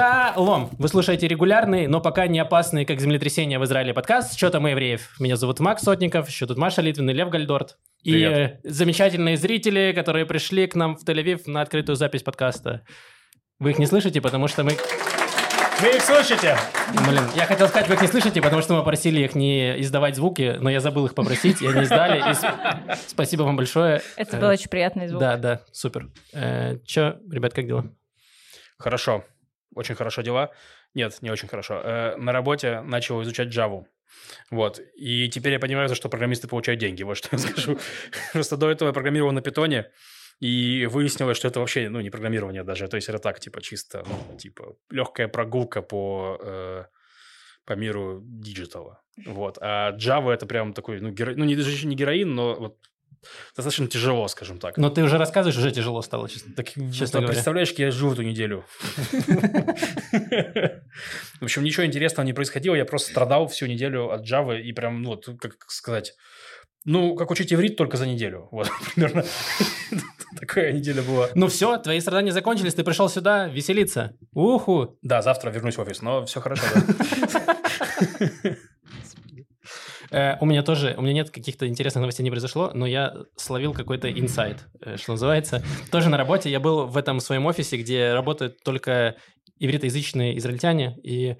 [0.00, 0.68] Шалом!
[0.78, 5.18] Вы слушаете регулярный, но пока не опасный, как землетрясение в Израиле подкаст «Что там евреев?».
[5.18, 7.78] Меня зовут Макс Сотников, еще тут Маша Литвин и Лев Гальдорт.
[8.02, 8.60] И Привет.
[8.62, 12.82] э, замечательные зрители, которые пришли к нам в Тель-Авив на открытую запись подкаста.
[13.58, 14.72] Вы их не слышите, потому что мы...
[15.80, 16.58] Вы их слышите?
[17.08, 20.16] Блин, я хотел сказать, вы их не слышите, потому что мы просили их не издавать
[20.16, 22.18] звуки, но я забыл их попросить, и они издали.
[22.18, 22.44] И с-
[23.06, 24.02] Спасибо вам большое.
[24.18, 25.20] Это Э, был очень приятный звук.
[25.20, 26.10] Да, да, супер.
[26.34, 27.86] Э, Че, ребят, как дела?
[28.78, 29.24] Хорошо.
[29.76, 30.50] Очень хорошо дела.
[30.94, 31.80] Нет, не очень хорошо.
[31.84, 33.84] Э, на работе начал изучать Java.
[34.50, 34.80] Вот.
[34.96, 37.04] И теперь я понимаю, за что программисты получают деньги.
[37.04, 37.78] Вот что я скажу.
[38.32, 39.90] Просто до этого я программировал на питоне,
[40.40, 42.88] и выяснилось, что это вообще, ну, не программирование даже.
[42.88, 46.84] То есть это так, типа, чисто, ну, типа, легкая прогулка по, э,
[47.64, 49.02] по миру диджитала.
[49.26, 49.58] Вот.
[49.60, 51.34] А Java это прям такой, ну, геро...
[51.36, 52.78] ну не, даже не героин, но вот
[53.54, 54.76] достаточно тяжело, скажем так.
[54.76, 56.54] Но ты уже рассказываешь, уже тяжело стало, честно.
[56.54, 57.28] Так, Честно вот, говоря.
[57.28, 58.64] представляешь, я жил эту неделю.
[61.40, 65.02] В общем, ничего интересного не происходило, я просто страдал всю неделю от Java и прям,
[65.02, 66.14] ну, вот, как сказать,
[66.84, 68.48] ну, как учить иврит только за неделю.
[68.52, 69.24] Вот, примерно
[70.38, 71.28] такая неделя была.
[71.34, 74.16] Ну все, твои страдания закончились, ты пришел сюда веселиться.
[74.32, 74.96] Уху!
[75.02, 76.82] Да, завтра вернусь в офис, но все хорошо, да.
[80.10, 83.72] Э, у меня тоже, у меня нет каких-то интересных новостей не произошло, но я словил
[83.72, 85.62] какой-то инсайт, э, что называется.
[85.90, 86.50] Тоже на работе.
[86.50, 89.16] Я был в этом своем офисе, где работают только
[89.58, 91.36] ивритоязычные израильтяне, и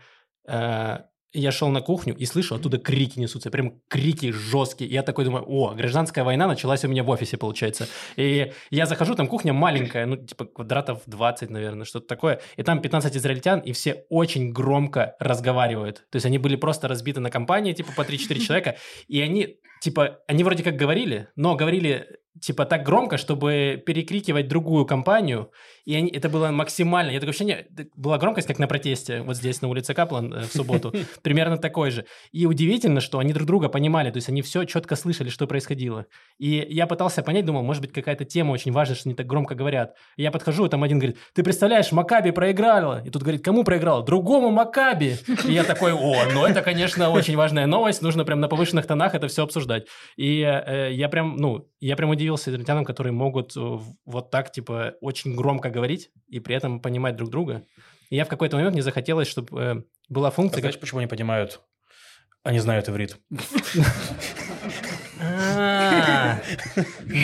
[0.48, 0.98] э,
[1.40, 4.90] я шел на кухню и слышу, оттуда крики несутся, прям крики жесткие.
[4.90, 7.88] Я такой думаю, о, гражданская война началась у меня в офисе, получается.
[8.16, 12.40] И я захожу, там кухня маленькая, ну, типа квадратов 20, наверное, что-то такое.
[12.56, 16.06] И там 15 израильтян, и все очень громко разговаривают.
[16.10, 18.76] То есть они были просто разбиты на компании, типа по 3-4 человека,
[19.08, 24.84] и они, типа, они вроде как говорили, но говорили, типа, так громко, чтобы перекрикивать другую
[24.84, 25.50] компанию,
[25.84, 27.10] и они, это было максимально.
[27.10, 30.52] Я такое ощущение, была громкость, как на протесте, вот здесь, на улице Каплан э, в
[30.52, 32.06] субботу, примерно такой же.
[32.32, 36.06] И удивительно, что они друг друга понимали, то есть они все четко слышали, что происходило.
[36.38, 39.54] И я пытался понять, думал, может быть, какая-то тема очень важная, что они так громко
[39.54, 39.94] говорят.
[40.16, 43.02] И я подхожу, и там один говорит, ты представляешь, Макаби проиграла.
[43.04, 44.04] И тут говорит, кому проиграла?
[44.04, 45.16] Другому Макаби.
[45.46, 49.14] И я такой, о, ну это, конечно, очень важная новость, нужно прям на повышенных тонах
[49.14, 49.75] это все обсуждать.
[50.16, 54.94] И э, я прям, ну, я прям удивился израильтянам, которые могут э, вот так, типа,
[55.00, 57.62] очень громко говорить и при этом понимать друг друга.
[58.10, 60.60] И я в какой-то момент мне захотелось, чтобы э, была А функция...
[60.60, 61.60] знаешь, почему они понимают?
[62.42, 63.18] Они знают иврит.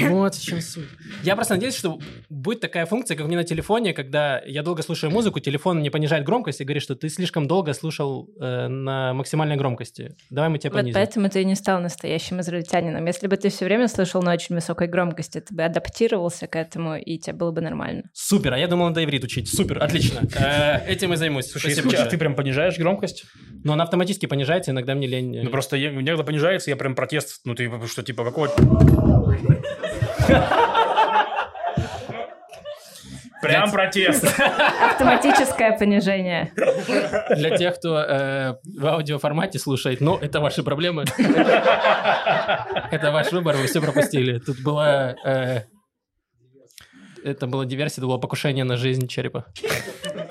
[0.08, 0.84] Вот в чем суть.
[1.22, 1.98] Я просто надеюсь, что
[2.28, 5.90] будет такая функция, как у меня на телефоне, когда я долго слушаю музыку, телефон мне
[5.90, 10.14] понижает громкость и говорит, что ты слишком долго слушал э, на максимальной громкости.
[10.30, 10.94] Давай мы тебя Вот понизим.
[10.94, 13.04] поэтому ты и не стал настоящим израильтянином.
[13.06, 16.96] Если бы ты все время слышал на очень высокой громкости, ты бы адаптировался к этому,
[16.96, 18.04] и тебе было бы нормально.
[18.12, 19.48] Супер, а я думал, надо иврит учить.
[19.52, 20.20] Супер, отлично.
[20.38, 21.46] Э, Этим и займусь.
[21.50, 23.24] Слушай, если- ты прям понижаешь громкость?
[23.64, 25.42] Но она автоматически понижается, иногда мне лень.
[25.42, 28.48] Ну, просто я- иногда понижается, я прям протест, ну, ты что, типа, какого...
[33.42, 34.24] Прям протест.
[34.92, 36.52] Автоматическое понижение.
[37.34, 41.04] Для тех, кто э, в аудиоформате слушает, ну, это ваши проблемы.
[42.92, 44.38] Это ваш выбор, вы все пропустили.
[44.38, 45.16] Тут была...
[45.24, 45.62] э,
[47.24, 49.46] Это была диверсия, это было покушение на жизнь черепа.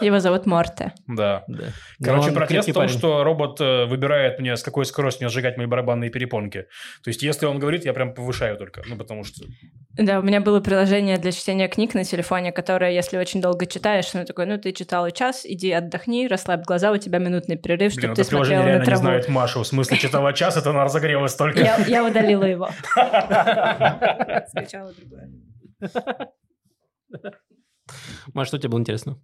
[0.02, 0.94] Его зовут Морте.
[1.08, 1.44] Да.
[1.48, 1.66] Да.
[2.04, 2.98] Короче, он протест в том, парень.
[2.98, 6.66] что робот э, выбирает мне, с какой скоростью сжигать мои барабанные перепонки.
[7.04, 8.82] То есть, если он говорит, я прям повышаю только.
[8.88, 9.46] Ну, потому что...
[9.98, 14.14] Да, у меня было приложение для чтения книг на телефоне, которое, если очень долго читаешь,
[14.14, 17.94] ну такой, ну ты читал и час, иди отдохни, расслабь глаза, у тебя минутный перерыв,
[17.96, 19.02] Блин, чтобы ты это приложение смотрела на реально не траву.
[19.02, 19.64] знает Машу.
[19.64, 21.60] В смысле, читала час, это она разогрелась только.
[21.60, 22.70] Я, я удалила его.
[24.48, 25.30] Скачала другое.
[28.34, 29.20] Маш, что тебе было интересно?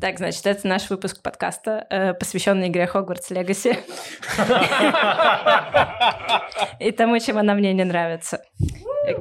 [0.00, 3.76] Так, значит, это наш выпуск подкаста, э, посвященный игре Хогвартс Легаси.
[6.80, 8.40] И тому, чем она мне не нравится.
[9.06, 9.12] Э,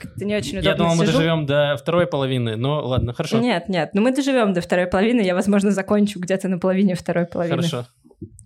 [0.00, 3.38] Как-то не очень удобно Я думал, мы доживем до второй половины, но ладно, хорошо.
[3.40, 7.26] Нет, нет, ну мы доживем до второй половины, я, возможно, закончу где-то на половине второй
[7.26, 7.56] половины.
[7.56, 7.86] Хорошо.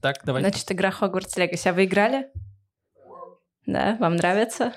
[0.01, 0.41] Так, давай.
[0.41, 1.69] Значит, игра Хогвартс Легаси.
[1.69, 2.29] А вы играли?
[3.67, 4.73] Да, вам нравится?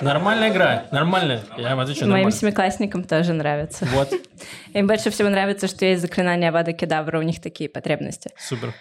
[0.00, 1.42] Нормальная игра, нормальная.
[1.56, 3.86] Я вам отвечу, Моим семиклассникам тоже нравится.
[3.92, 4.12] Вот,
[4.74, 8.30] Им больше всего нравится, что есть заклинания Вада Кедавра, у них такие потребности.
[8.38, 8.74] супер.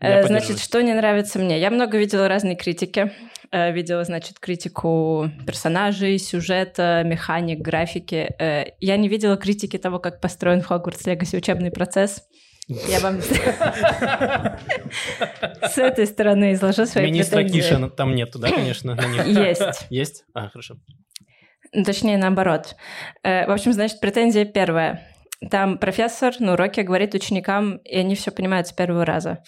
[0.00, 1.58] Э, Я Значит, что не нравится мне?
[1.58, 3.12] Я много видела разной критики.
[3.50, 8.34] Э, Видела, значит, критику персонажей, сюжета, механик, графики.
[8.38, 12.24] Э, Я не видела критики того, как построен в Хогвартс Легаси учебный процесс.
[12.68, 13.20] Я вам
[15.62, 17.44] с этой стороны изложу свои Министра.
[17.44, 18.94] Киша там нету, да, конечно?
[18.94, 19.26] на них?
[19.26, 19.86] Есть.
[19.90, 20.24] Есть?
[20.34, 20.76] А, хорошо.
[21.84, 22.76] Точнее, наоборот.
[23.22, 25.02] Э, В общем, значит, претензия первая.
[25.50, 29.42] Там профессор на уроке говорит ученикам, и они все понимают с первого раза.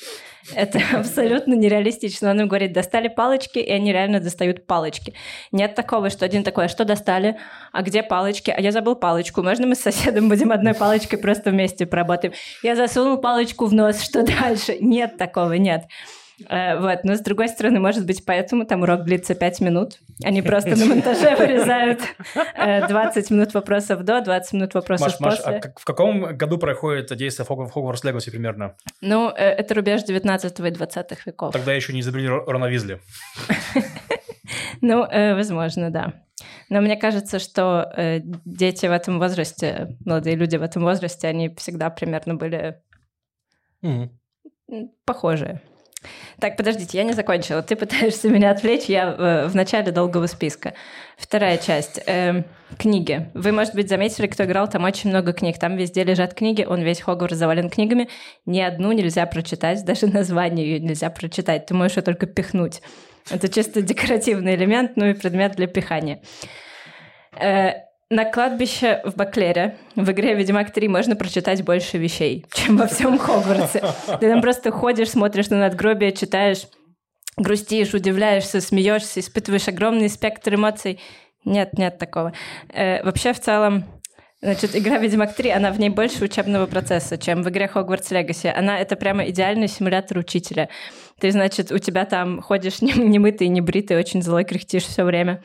[0.54, 2.30] Это абсолютно нереалистично.
[2.30, 5.14] Он им говорит, достали палочки, и они реально достают палочки.
[5.52, 7.38] Нет такого, что один такой, а что достали?
[7.72, 8.50] А где палочки?
[8.50, 9.42] А я забыл палочку.
[9.42, 12.34] Можно мы с соседом будем одной палочкой просто вместе поработаем?
[12.62, 14.76] Я засунул палочку в нос, что дальше?
[14.80, 15.84] Нет такого, нет.
[16.48, 19.98] Э, вот, но с другой стороны, может быть, поэтому там урок длится 5 минут.
[20.22, 22.00] Они просто на монтаже вырезают
[22.54, 25.52] 20 э, минут вопросов до, 20 минут вопросов Маш, после.
[25.52, 28.76] Маш, а в каком году проходит действие Хогвартс Легаси примерно?
[29.00, 31.52] Ну, э, это рубеж 19 и 20 веков.
[31.52, 33.00] Тогда еще не изобрели Рона Визли.
[34.80, 35.00] Ну,
[35.34, 36.12] возможно, да.
[36.68, 41.90] Но мне кажется, что дети в этом возрасте, молодые люди в этом возрасте, они всегда
[41.90, 42.80] примерно были
[45.04, 45.62] похожие.
[46.40, 47.62] Так, подождите, я не закончила.
[47.62, 50.74] Ты пытаешься меня отвлечь, я э, в начале долгого списка.
[51.16, 52.00] Вторая часть.
[52.06, 52.44] Э,
[52.78, 53.30] книги.
[53.34, 55.58] Вы, может быть, заметили, кто играл, там очень много книг.
[55.58, 58.08] Там везде лежат книги, он весь Хогвартс завален книгами.
[58.44, 61.66] Ни одну нельзя прочитать, даже название ее нельзя прочитать.
[61.66, 62.82] Ты можешь ее только пихнуть.
[63.30, 66.20] Это чисто декоративный элемент, ну и предмет для пихания.
[67.38, 72.86] Э, на кладбище в Баклере в игре «Ведьмак 3» можно прочитать больше вещей, чем во
[72.86, 73.82] всем Хогвартсе.
[74.20, 76.68] Ты там просто ходишь, смотришь на надгробие, читаешь,
[77.36, 81.00] грустишь, удивляешься, смеешься, испытываешь огромный спектр эмоций.
[81.44, 82.32] Нет, нет такого.
[82.72, 83.84] Э, вообще, в целом,
[84.42, 88.48] Значит, игра «Ведьмак 3», она в ней больше учебного процесса, чем в игре «Хогвартс Легаси».
[88.48, 90.68] Она— это прямо идеальный симулятор учителя.
[91.18, 95.42] Ты, значит, у тебя там ходишь немытый, небритый, очень злой, кряхтишь все время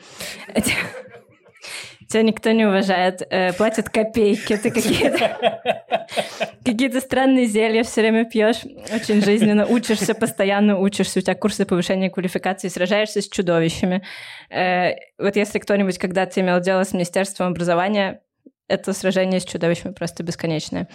[2.08, 5.58] тебя никто не уважает, э, платят копейки, ты какие-то
[6.64, 12.10] какие-то странные зелья все время пьешь, очень жизненно учишься, постоянно учишься, у тебя курсы повышения
[12.10, 14.02] квалификации, сражаешься с чудовищами.
[14.50, 18.22] Э, вот если кто-нибудь когда-то имел дело с Министерством образования,
[18.68, 20.88] это сражение с чудовищами просто бесконечное.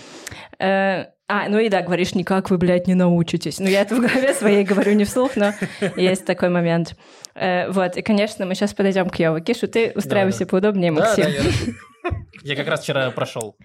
[0.60, 3.60] Э, а, ну и да, говоришь, никак вы, блядь, не научитесь.
[3.60, 5.54] Ну, я это в голове своей говорю не вслух, но
[5.98, 6.96] есть такой момент.
[7.36, 9.42] Э, вот, и, конечно, мы сейчас подойдем к Йову.
[9.42, 10.52] Кишу, ты устраивайся да, да.
[10.52, 11.26] поудобнее, Максим.
[11.26, 12.14] Да, да,
[12.44, 12.54] я...
[12.54, 13.58] я как раз вчера прошел.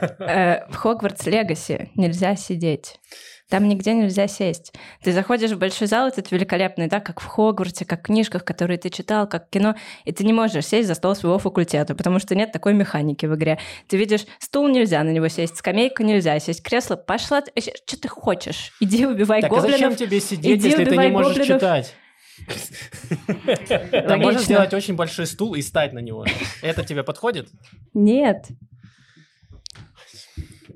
[0.00, 3.00] Э, в Хогвартс Легаси нельзя сидеть.
[3.48, 4.74] Там нигде нельзя сесть.
[5.02, 8.78] Ты заходишь в большой зал, этот великолепный, да, как в Хогвартсе, как в книжках, которые
[8.78, 9.74] ты читал, как в кино,
[10.04, 13.34] и ты не можешь сесть за стол своего факультета, потому что нет такой механики в
[13.34, 13.58] игре.
[13.86, 17.42] Ты видишь, стул нельзя на него сесть, скамейка нельзя сесть, кресло, пошла,
[17.86, 18.72] что ты хочешь?
[18.80, 19.70] Иди убивай так, гоблинов.
[19.70, 21.60] Так а зачем тебе сидеть, если ты не можешь гоблинов.
[21.60, 21.94] читать?
[23.90, 26.24] Там можно сделать очень большой стул и стать на него.
[26.62, 27.48] Это тебе подходит?
[27.94, 28.46] Нет.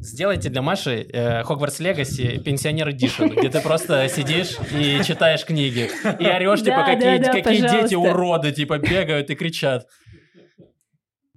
[0.02, 5.88] Сделайте для Маши э, Хогвартс Легаси пенсионер Эдишн, где ты просто сидишь и читаешь книги.
[6.19, 9.87] И орешь, типа, какие, какие дети уроды, типа, бегают и кричат.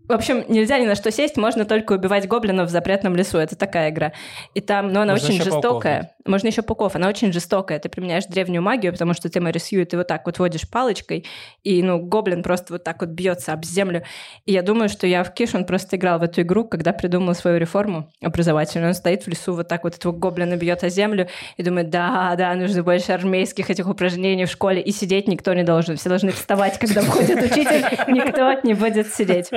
[0.08, 3.40] В общем, нельзя ни на что сесть, можно только убивать гоблинов в запретном лесу.
[3.40, 4.14] Это такая игра.
[4.54, 6.02] И там, но она можно очень жестокая.
[6.02, 6.16] Пауков.
[6.26, 6.96] Можно еще пауков.
[6.96, 7.80] Она очень жестокая.
[7.80, 11.26] Ты применяешь древнюю магию, потому что ты Мэри Сью, ты вот так вот водишь палочкой,
[11.64, 14.04] и, ну, гоблин просто вот так вот бьется об землю.
[14.46, 17.34] И я думаю, что я в Киш, он просто играл в эту игру, когда придумал
[17.34, 18.90] свою реформу образовательную.
[18.90, 21.28] Он стоит в лесу, вот так вот этого гоблина бьет о землю,
[21.58, 25.64] и думает, да, да, нужно больше армейских этих упражнений в школе, и сидеть никто не
[25.64, 25.98] должен.
[25.98, 29.50] Все должны вставать, когда входит учитель, никто не будет сидеть.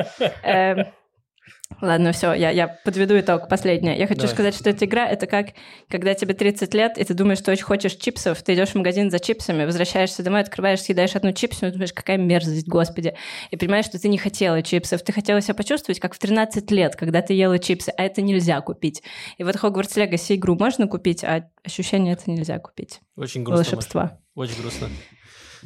[0.43, 0.87] Эм,
[1.81, 3.49] ладно, все, я, я подведу итог.
[3.49, 3.97] Последнее.
[3.99, 4.35] Я хочу Давай.
[4.35, 5.49] сказать, что эта игра— это как,
[5.89, 9.11] когда тебе 30 лет, и ты думаешь, что очень хочешь чипсов, ты идешь в магазин
[9.11, 13.15] за чипсами, возвращаешься домой, открываешь, съедаешь одну чипсу, и думаешь, какая мерзость, господи.
[13.51, 16.97] И понимаешь, что ты не хотела чипсов, ты хотела себя почувствовать, как в 13 лет,
[16.97, 19.03] когда ты ела чипсы, а это нельзя купить.
[19.39, 23.01] И вот Хогвартс Легаси игру можно купить, а ощущение это нельзя купить.
[23.17, 23.65] Очень грустно.
[23.65, 24.19] Волшебства.
[24.35, 24.89] Очень грустно.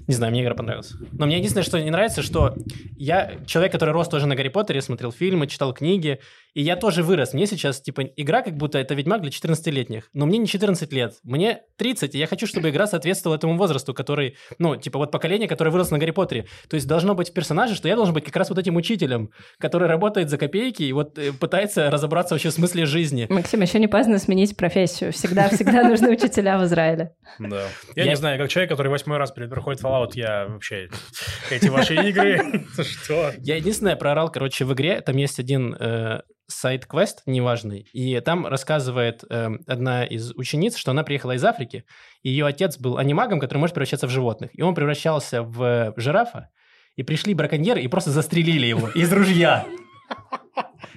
[0.06, 0.92] Не знаю, мне игра понравилась.
[1.12, 2.54] Но мне единственное, что не нравится, что
[2.96, 6.20] я человек, который рос тоже на Гарри Поттере, смотрел фильмы, читал книги,
[6.54, 7.32] и я тоже вырос.
[7.32, 10.10] Мне сейчас, типа, игра как будто это Ведьмак для 14-летних.
[10.12, 11.14] Но мне не 14 лет.
[11.22, 15.48] Мне 30, и я хочу, чтобы игра соответствовала этому возрасту, который, ну, типа, вот поколение,
[15.48, 16.46] которое выросло на Гарри Поттере.
[16.68, 19.30] То есть должно быть в персонаже, что я должен быть как раз вот этим учителем,
[19.58, 23.26] который работает за копейки и вот э, пытается разобраться вообще в смысле жизни.
[23.30, 25.12] Максим, еще не поздно сменить профессию.
[25.12, 27.14] Всегда, всегда нужны учителя в Израиле.
[27.38, 27.62] Да.
[27.96, 30.88] Я не знаю, как человек, который восьмой раз проходит Fallout, я вообще
[31.50, 32.64] эти ваши игры,
[33.02, 33.32] что?
[33.38, 39.24] Я единственное проорал, короче, в игре, там есть один э, сайт-квест неважный, и там рассказывает
[39.28, 41.84] э, одна из учениц, что она приехала из Африки,
[42.22, 46.50] и ее отец был анимагом, который может превращаться в животных, и он превращался в жирафа,
[46.96, 49.66] и пришли браконьеры и просто застрелили его из ружья.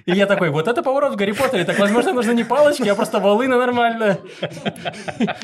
[0.04, 1.64] И я такой, вот это поворот в Гарри Поттере.
[1.64, 4.18] Так, возможно, нужно не палочки, а просто волына нормально.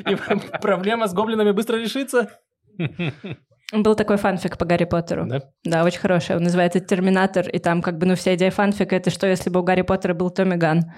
[0.09, 0.17] И
[0.61, 2.39] проблема с гоблинами быстро решится.
[3.73, 5.27] Был такой фанфик по Гарри Поттеру.
[5.27, 5.41] Да?
[5.65, 6.37] Да, очень хороший.
[6.37, 9.61] Он называется «Терминатор», и там как бы, ну, вся идея фанфика— это что, если бы
[9.61, 10.93] у Гарри Поттера был Томми Ган?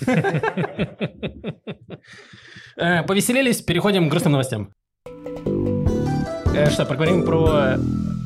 [2.76, 4.72] Э, Повеселились, переходим к грустным новостям.
[6.54, 7.76] Э, Что, поговорим про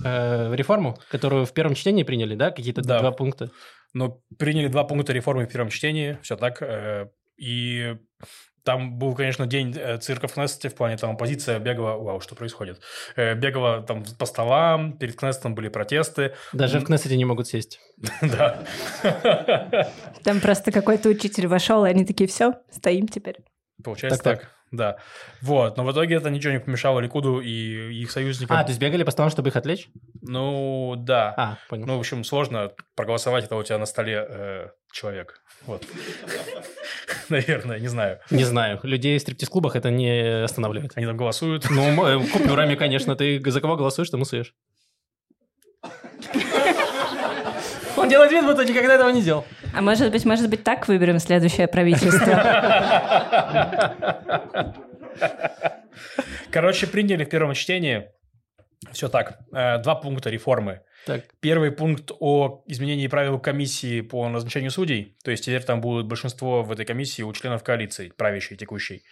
[0.05, 2.51] э, реформу, которую в первом чтении приняли, да?
[2.51, 3.01] Какие-то Да.
[3.01, 3.51] два пункта.
[3.95, 6.61] Ну, приняли два пункта реформы в первом чтении, все так.
[6.63, 7.07] э,
[7.39, 7.97] И
[8.65, 12.35] там был, конечно, день э, цирка в Кнессете, в плане там оппозиция бегала, вау, что
[12.35, 12.81] происходит?
[13.17, 17.81] Э, Бегала там по столам, перед Кнессетом были протесты, Даже в Кнессете не могут сесть.
[18.23, 18.63] да.
[20.23, 23.39] Там просто какой-то учитель вошел, и они такие, все, стоим теперь.
[23.83, 24.97] Получается так, да.
[25.43, 28.57] Вот, но в итоге это ничего не помешало Ликуду и их союзникам.
[28.57, 29.89] А, то есть бегали по столам, чтобы их отвлечь?
[30.23, 31.35] Ну, да.
[31.37, 31.87] А, понял.
[31.87, 35.43] Ну, в общем, сложно проголосовать, когда у тебя на столе э, человек.
[35.67, 35.87] Вот.
[37.29, 38.21] Наверное, не знаю.
[38.31, 38.81] Не знаю.
[38.83, 40.93] Людей в стриптиз-клубах это не останавливает.
[40.95, 41.69] Они там голосуют.
[41.71, 43.15] Ну, э, купюрами, конечно.
[43.15, 44.55] Ты за кого голосуешь, тому суешь.
[48.03, 49.45] Он делает вид, будто никогда этого не делал.
[49.73, 52.35] А может быть, может быть, так выберем следующее правительство?
[56.51, 58.09] Короче, приняли в первом чтении.
[58.93, 59.39] Все так.
[59.53, 60.81] Э, Два пункта реформы.
[61.07, 65.17] Так, Первый пункт о изменении правил комиссии по назначению судей.
[65.25, 69.03] То есть теперь там будет большинство в этой комиссии у членов коалиции, правящей, текущей.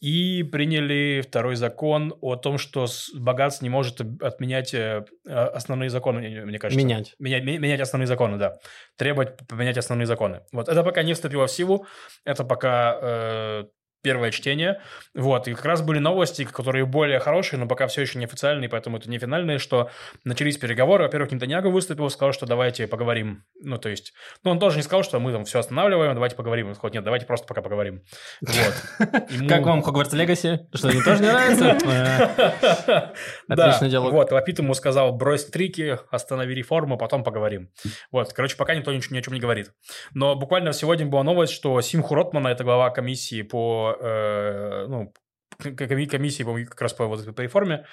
[0.00, 6.20] И приняли второй закон о том, что богатство не может отменять э, э, основные законы,
[6.44, 6.78] мне- кажется.
[6.84, 7.14] менять.
[7.18, 8.58] Менять, ме- менять основные законы, да.
[8.96, 10.42] Требовать поменять основные законы.
[10.52, 10.68] Вот.
[10.68, 11.84] Это пока не вступило в силу.
[12.24, 13.64] Это пока э,
[14.08, 14.80] первое чтение.
[15.14, 15.48] Вот.
[15.48, 19.10] И как раз были новости, которые более хорошие, но пока все еще неофициальные, поэтому это
[19.10, 19.90] не финальные, что
[20.24, 21.04] начались переговоры.
[21.04, 23.44] Во-первых, Нетаньягу выступил, сказал, что давайте поговорим.
[23.60, 24.14] Ну, то есть...
[24.44, 26.68] Ну, он тоже не сказал, что мы там все останавливаем, давайте поговорим.
[26.68, 28.02] Он сказал, нет, давайте просто пока поговорим.
[28.40, 28.74] Вот.
[29.30, 30.60] Ему- Как вам Хогвартс Легаси?
[30.72, 31.76] Что, им тоже не нравится?
[33.48, 34.12] Отличный диалог.
[34.14, 37.68] Вот, Лапит ему сказал, брось трики, останови реформу, потом поговорим.
[38.10, 39.72] Вот, короче, пока никто ни о чем не говорит.
[40.14, 45.12] Но буквально сегодня была новость, что Симху Ротмана, это глава комиссии по, э, ну,
[45.58, 47.84] комиссии по, как раз по, вот, этой- реформе,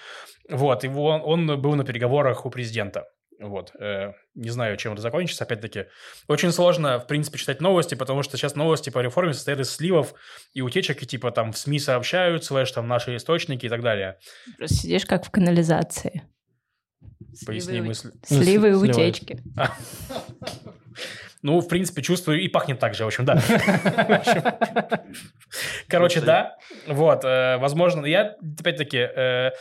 [0.50, 3.06] вот, его, он был на переговорах у президента.
[3.38, 5.86] Вот, э, не знаю, чем это закончится, опять-таки.
[6.30, 10.14] Очень сложно, в принципе, читать новости, потому что сейчас новости по реформе состоят из сливов
[10.54, 14.18] и утечек, и типа там в СМИ сообщают, слэш там наши источники и так далее.
[14.58, 16.24] Просто сидишь как в канализации.
[17.46, 18.12] Поясни Сливы и- мысль.
[18.30, 18.96] Ну, Сливы и сливают.
[18.96, 19.40] утечки.
[21.42, 23.40] Ну, в принципе, чувствую и пахнет так же, в общем, да.
[25.88, 26.56] Короче, да.
[26.88, 29.52] Вот, э, возможно, я, опять-таки, э,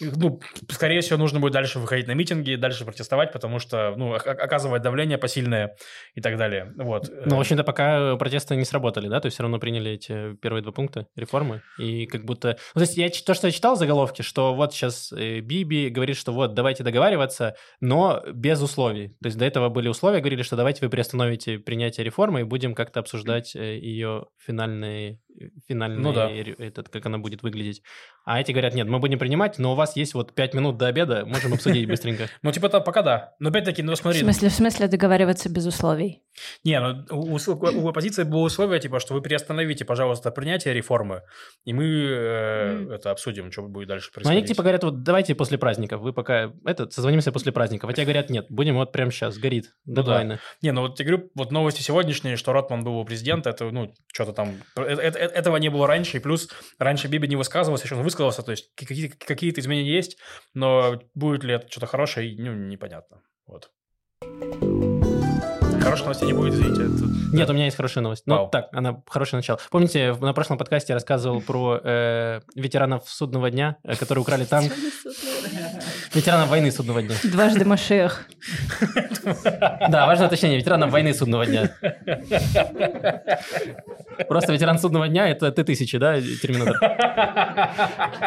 [0.00, 4.82] ну, скорее всего, нужно будет дальше выходить на митинги, дальше протестовать, потому что, ну, оказывать
[4.82, 5.76] давление посильное
[6.14, 6.72] и так далее.
[6.76, 7.10] Вот.
[7.24, 9.20] Ну, в общем-то, пока протесты не сработали, да?
[9.20, 11.62] То есть все равно приняли эти первые два пункта реформы.
[11.78, 12.58] И как будто...
[12.74, 16.16] Ну, то есть я, то, что я читал в заголовке, что вот сейчас Биби говорит,
[16.16, 19.08] что вот, давайте договариваться, но без условий.
[19.22, 22.74] То есть до этого были условия, говорили, что давайте вы приостановите принятие реформы и будем
[22.74, 25.20] как-то обсуждать ее финальные...
[25.68, 26.30] Финальные, Ну да.
[26.30, 27.82] этот, как она будет выглядеть.
[28.24, 30.86] А эти говорят, нет, мы будем принимать, но у вас есть вот пять минут до
[30.86, 32.28] обеда, можем обсудить быстренько.
[32.42, 33.34] Ну, типа, пока да.
[33.38, 34.20] Но, опять-таки, ну, В смотри.
[34.20, 36.22] смысле, в смысле договариваться без условий?
[36.64, 41.22] Не, ну, у, оппозиции было условие, типа, что вы приостановите, пожалуйста, принятие реформы,
[41.64, 44.38] и мы э, это обсудим, что будет дальше происходить.
[44.38, 47.90] они типа говорят, вот давайте после праздников, вы пока, этот, созвонимся после праздников.
[47.90, 50.02] А те говорят, нет, будем вот прямо сейчас, горит, Ну да.
[50.02, 50.38] дедлайны.
[50.62, 53.92] Не, ну вот я говорю, вот новости сегодняшние, что Ротман был у президента, это, ну,
[54.12, 54.48] что-то там...
[54.76, 58.02] э- э- э- этого не было раньше, и плюс раньше Биби не высказывался, еще он
[58.02, 60.16] высказался, то есть какие- какие-то изменения есть,
[60.54, 63.22] но будет ли это что-то хорошее, ну, непонятно.
[63.46, 63.70] Вот.
[65.82, 66.82] Хороших новостей не будет, извините.
[66.84, 68.22] это- Нет, у меня есть хорошая новость.
[68.26, 68.48] Ну, Вау.
[68.50, 69.58] так, она хорошее начало.
[69.70, 74.72] Помните, на прошлом подкасте я рассказывал про э, ветеранов судного дня, э, которые украли танк?
[76.14, 77.14] Ветеранов войны судного дня.
[77.24, 78.26] Дважды Машех.
[79.90, 80.58] Да, важное уточнение.
[80.58, 81.70] Ветеранов войны судного дня.
[84.28, 86.76] Просто ветеран судного дня– это Т-1000, да, Терминатор?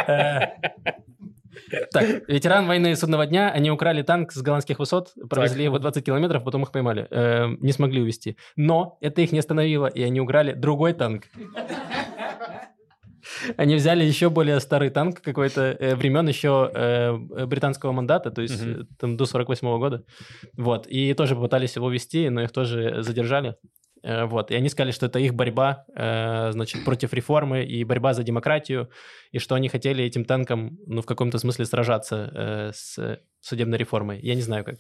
[0.08, 0.48] Э,
[1.91, 6.44] Так, ветеран войны судного дня, они украли танк с голландских высот, провезли его 20 километров,
[6.44, 7.08] потом их поймали.
[7.10, 8.38] Э, Не смогли увезти.
[8.56, 11.24] Но это их не остановило, и они украли другой танк.
[13.58, 18.62] Они взяли еще более старый танк какой-то э, времен еще э, британского мандата, то есть
[18.62, 20.03] э, там до 48 года.
[20.58, 20.88] Вот.
[20.88, 23.56] И тоже попытались его вести, но их тоже задержали.
[24.03, 24.51] Э, Вот.
[24.51, 28.89] И они сказали, что это их борьба, э, значит, против реформы и борьба за демократию,
[29.32, 34.20] и что они хотели этим танком, ну, в каком-то смысле сражаться э, с судебной реформой.
[34.22, 34.75] Я не знаю, как.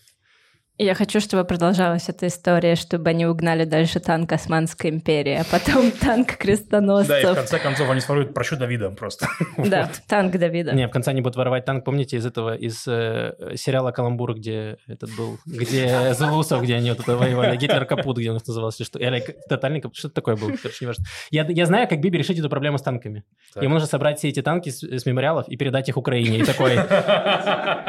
[0.79, 5.89] Я хочу, чтобы продолжалась эта история, чтобы они угнали дальше танк Османской империи, а потом
[6.01, 7.35] танк Да, и в крестоносцев.
[7.35, 9.27] конце концов они своруют прощу Давида просто.
[9.57, 10.73] Да, танк Давида.
[10.73, 14.77] Не, в конце они будут воровать танк, помните, из этого, из э, сериала «Каламбур», где
[14.87, 18.85] этот был, где Зулусов, где они вот это воевали, Гитлер Капут, где он назывался, или
[18.85, 21.05] что, или тотальный Капут, что-то такое было, короче, не важно.
[21.31, 23.23] Я, я знаю, как Биби решить эту проблему с танками.
[23.59, 26.37] Ему нужно собрать все эти танки с, с мемориалов и передать их Украине.
[26.37, 26.77] И такой,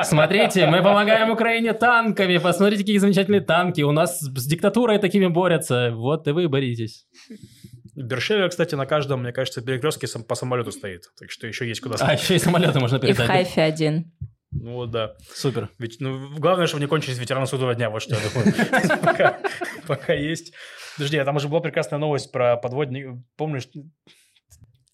[0.05, 5.91] смотрите, мы помогаем Украине танками, посмотрите, какие замечательные танки, у нас с диктатурой такими борются,
[5.93, 7.07] вот и вы боритесь.
[7.95, 11.03] Бершевия, кстати, на каждом, мне кажется, перекрестке по самолету стоит.
[11.19, 13.27] Так что еще есть куда А еще и самолеты можно И в передать.
[13.27, 14.13] Хайфе один.
[14.53, 15.15] Ну вот да.
[15.35, 15.69] Супер.
[15.79, 18.55] Ведь, ну, главное, чтобы не кончились ветераны судного дня, вот что я думаю.
[19.03, 19.39] Пока-
[19.87, 20.53] Пока есть.
[20.97, 23.09] Подожди, а там уже была прекрасная новость про подводник.
[23.37, 23.69] Помнишь?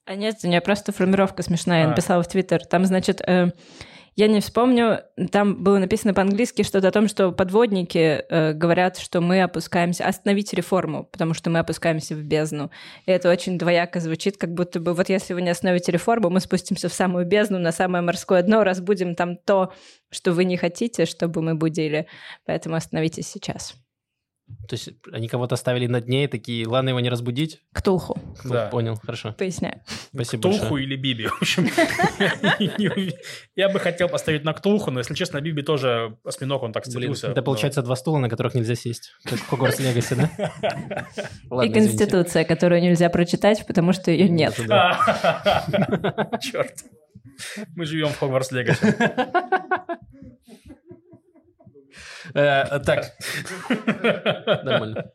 [0.07, 1.88] А нет, у меня просто формировка смешная, я А.
[1.91, 2.64] написала в Твиттер.
[2.67, 3.53] Там, значит, э,
[4.16, 5.02] я не вспомню,
[5.33, 10.56] там было написано по-английски что-то о том, что подводники э, говорят, что мы опускаемся, остановите
[10.56, 12.71] реформу, потому что мы опускаемся в бездну.
[13.06, 16.40] И это очень двояко звучит, как будто бы вот если вы не остановите реформу, мы
[16.40, 19.73] спустимся в самую бездну, на самое морское дно, разбудим там то,
[20.11, 22.06] что вы не хотите, чтобы мы будили.
[22.47, 23.84] Поэтому остановитесь сейчас.
[24.68, 27.62] То есть они кого-то ставили на дне и такие, ладно его не разбудить.
[27.72, 28.68] Ктулху, Да.
[28.68, 29.32] Понял, хорошо.
[29.32, 29.80] поясняю.
[30.12, 30.84] Спасибо Ктулху большое.
[30.84, 31.26] или Биби.
[31.26, 31.66] В общем,
[33.56, 37.28] я бы хотел поставить на Ктулху, но, если честно, Биби тоже осьминог, он так сцепился.
[37.28, 39.12] это получается два стула, на которых нельзя сесть.
[39.24, 40.30] Как в Хогвартс Легаси, да?
[41.64, 41.72] И.
[41.72, 44.54] Конституция, которую нельзя прочитать, потому что ее нет.
[46.40, 46.74] Черт.
[47.74, 48.94] Мы живем в Хогвартс Легаси.
[52.33, 53.12] Э, Так,
[54.64, 55.11] нормально.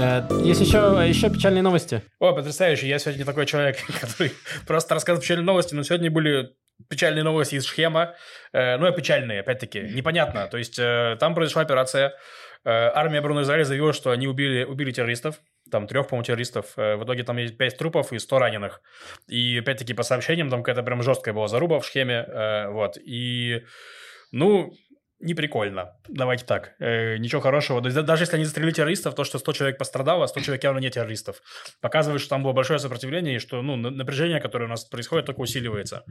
[0.00, 2.02] Э, Есть еще, еще печальные новости.
[2.18, 2.88] О, потрясающе.
[2.88, 4.32] Я сегодня не такой человек, который
[4.66, 6.50] просто рассказывает печальные новости, но сегодня были
[6.88, 8.14] печальные новости из Шхема.
[8.52, 9.80] Э, ну, и печальные, опять-таки.
[9.80, 10.48] Непонятно.
[10.48, 12.14] То есть, там произошла операция.
[12.62, 15.36] Армия обороны Израиля заявила, что они убили, убили террористов.
[15.70, 16.76] Там трех, по-моему, террористов.
[16.76, 18.82] В итоге там есть пять трупов и 100 раненых.
[19.28, 22.66] И, опять-таки, по сообщениям, там какая-то прям жесткая была заруба в Шхеме.
[22.70, 22.98] Вот.
[22.98, 23.62] И,
[24.32, 24.72] ну,
[25.22, 25.90] не прикольно.
[26.08, 26.72] Давайте так.
[26.80, 27.80] Э, ничего хорошего.
[27.82, 30.64] То есть, да- даже если они застрелили террористов, то, что 100 человек пострадало, 100 человек
[30.64, 31.42] явно не террористов.
[31.82, 35.26] Показывает, что там было большое сопротивление, и что ну, на- напряжение, которое у нас происходит,
[35.26, 36.04] только усиливается.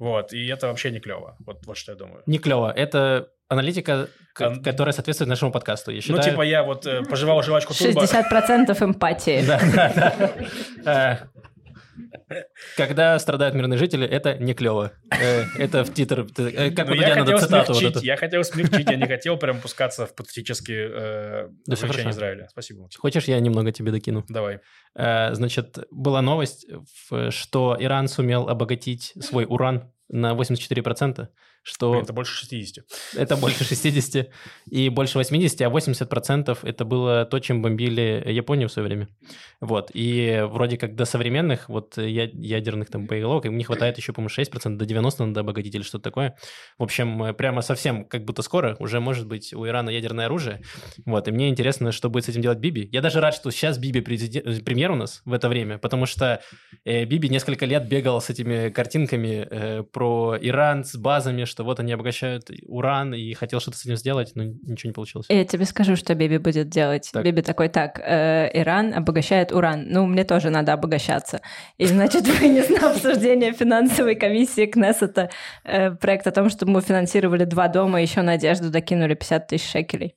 [0.00, 0.32] Вот.
[0.32, 1.36] И это вообще не клево.
[1.46, 2.22] Вот, вот что я думаю.
[2.26, 2.72] Не клево.
[2.76, 5.92] Это аналитика, к- А- которая соответствует нашему подкасту.
[5.92, 6.22] Я Ну, считаю...
[6.24, 8.02] типа я вот э, пожевал жвачку турбо.
[8.02, 9.46] 60% эмпатии.
[9.46, 9.92] Да, да,
[10.84, 11.20] да.
[12.76, 14.92] Когда страдают мирные жители, это не клево.
[15.10, 16.26] Э, Это в титр.
[16.38, 20.06] э, Как Ну, я надо цитату вот я хотел смягчить, я не хотел прям пускаться
[20.06, 22.10] в патетические э, увлечения.
[22.10, 22.48] Израиля.
[22.50, 22.88] Спасибо.
[22.98, 24.24] Хочешь, я немного тебе докину?
[24.28, 24.60] Давай.
[24.94, 26.66] Значит, была новость,
[27.30, 31.28] что Иран сумел обогатить свой уран на 84%,
[31.66, 32.84] что это больше 60.
[33.16, 34.28] это больше 60
[34.70, 39.08] и больше 80, а 80% это было то, чем бомбили Японию в свое время.
[39.60, 39.90] Вот.
[39.94, 44.28] И вроде как до современных вот я- ядерных там боеголовок им не хватает еще, по-моему,
[44.28, 46.36] 6%, до 90 надо обогатить или что-то такое.
[46.78, 50.60] В общем, э, прямо совсем как будто скоро уже может быть у Ирана ядерное оружие.
[51.04, 51.26] Вот.
[51.26, 52.88] И мне интересно, что будет с этим делать Биби.
[52.92, 56.06] Я даже рад, что сейчас Биби президент- э, премьер у нас в это время, потому
[56.06, 56.40] что
[56.84, 61.80] э, Биби несколько лет бегал с этими картинками э, про Иран с базами, что вот
[61.80, 65.26] они обогащают уран, и хотел что-то с этим сделать, но ничего не получилось.
[65.30, 67.08] Я тебе скажу, что Биби будет делать.
[67.10, 67.24] Так.
[67.24, 69.86] Биби такой, так, э, Иран обогащает уран.
[69.88, 71.40] Ну, мне тоже надо обогащаться.
[71.78, 75.30] И, значит, вынес на обсуждение финансовой комиссии Кнессета
[75.64, 80.14] э, проект о том, что мы финансировали два дома, еще Надежду докинули 50 тысяч шекелей.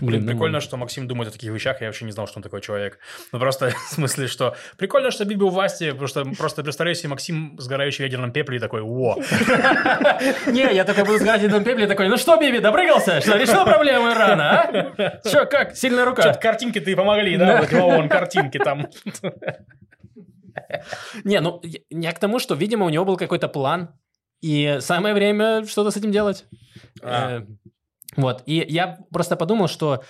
[0.00, 1.80] Блин, ну, прикольно, что Максим думает о таких вещах.
[1.80, 2.98] Я вообще не знал, что он такой человек.
[3.32, 7.10] Ну, просто в смысле, что прикольно, что Биби у власти, потому что просто представляю себе
[7.10, 9.16] Максим, сгорающий в ядерном пепле, и такой, о,
[10.46, 13.20] Не, я только буду сказать в этом пепле такой, ну что, Биби, добрыгался?
[13.20, 15.28] Что, решил проблему Ирана, а?
[15.28, 16.22] Че, как, сильная рука?
[16.22, 17.60] что-то картинки ты помогли, да?
[17.60, 18.88] Вот, вон, картинки там.
[21.24, 23.90] Не, ну, я- к тому, что, видимо, у него был какой-то план,
[24.40, 26.44] и самое время что-то с этим делать.
[27.02, 27.44] А.
[28.16, 30.04] Вот, и я просто подумал, что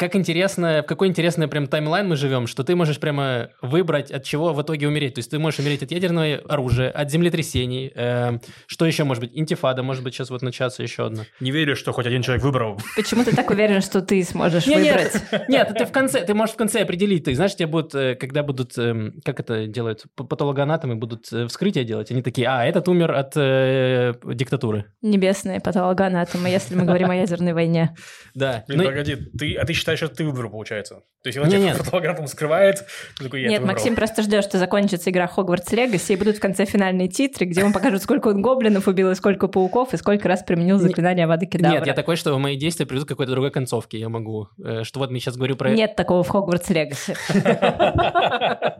[0.00, 4.24] как интересно, в какой интересный прям таймлайн мы живем, что ты можешь прямо выбрать, от
[4.24, 5.14] чего в итоге умереть.
[5.14, 9.32] То есть ты можешь умереть от ядерного оружия, от землетрясений, э, что еще может быть?
[9.34, 11.24] Интифада может быть сейчас вот начаться еще одна.
[11.38, 12.80] Не верю, что хоть один человек выбрал.
[12.96, 15.22] Почему ты так уверен, что ты сможешь Не, выбрать?
[15.48, 17.24] Нет, ты в конце, ты можешь в конце определить.
[17.24, 21.84] Ты знаешь, тебе будут, э, когда будут, эм, как это делают, патологоанатомы будут э, вскрытие
[21.84, 24.86] делать, они такие, а, этот умер от э, диктатуры.
[25.02, 27.94] Небесные патологоанатомы, если мы говорим о ядерной войне.
[28.34, 28.64] Да.
[28.66, 31.02] Ну, погоди, ты, а ты считаешь, считаешь, что ты выбрал, получается.
[31.22, 31.76] То есть, он нет.
[31.76, 32.86] фотоаппаратом скрывает,
[33.18, 33.62] ты такой, Нет.
[33.62, 37.60] Максим просто ждет, что закончится игра Хогвартс Легаси, и будут в конце финальные титры, где
[37.60, 41.46] ему покажут, сколько он гоблинов убил, и сколько пауков, и сколько раз применил заклинание Авада
[41.46, 41.78] Кедавра.
[41.78, 43.98] Нет, я такой, что мои действия приведут к какой-то другой концовке.
[43.98, 44.48] Я могу.
[44.64, 45.70] э, Что вот мне сейчас говорю про...
[45.70, 47.14] Нет такого в Хогвартс Легаси.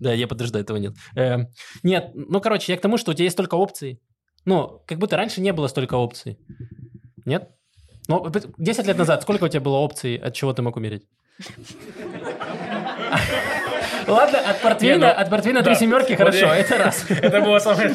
[0.00, 0.94] Да, я подожду, этого нет.
[1.14, 1.48] Эм,
[1.82, 4.00] Нет, ну, короче, я к тому, что у тебя есть столько опций.
[4.44, 6.38] Ну, как будто раньше не было столько опций.
[7.24, 7.50] Нет?
[8.08, 11.02] Ну, 10 лет назад сколько у тебя было опций, от чего ты мог умереть?
[14.06, 15.66] Ладно, от портвейна, ну, от портвейна да.
[15.66, 17.04] три семерки, Вот хорошо, я- это раз.
[17.10, 17.94] Это была самая,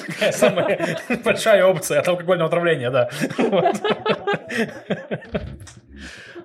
[1.24, 3.10] большая опция от алкогольного отравления, да.
[3.38, 3.76] Вот.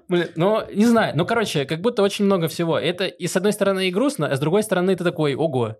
[0.09, 1.12] Блин, ну, не знаю.
[1.16, 2.79] Ну, короче, как будто очень много всего.
[2.79, 5.77] Это и с одной стороны и грустно, а с другой стороны ты такой, ого.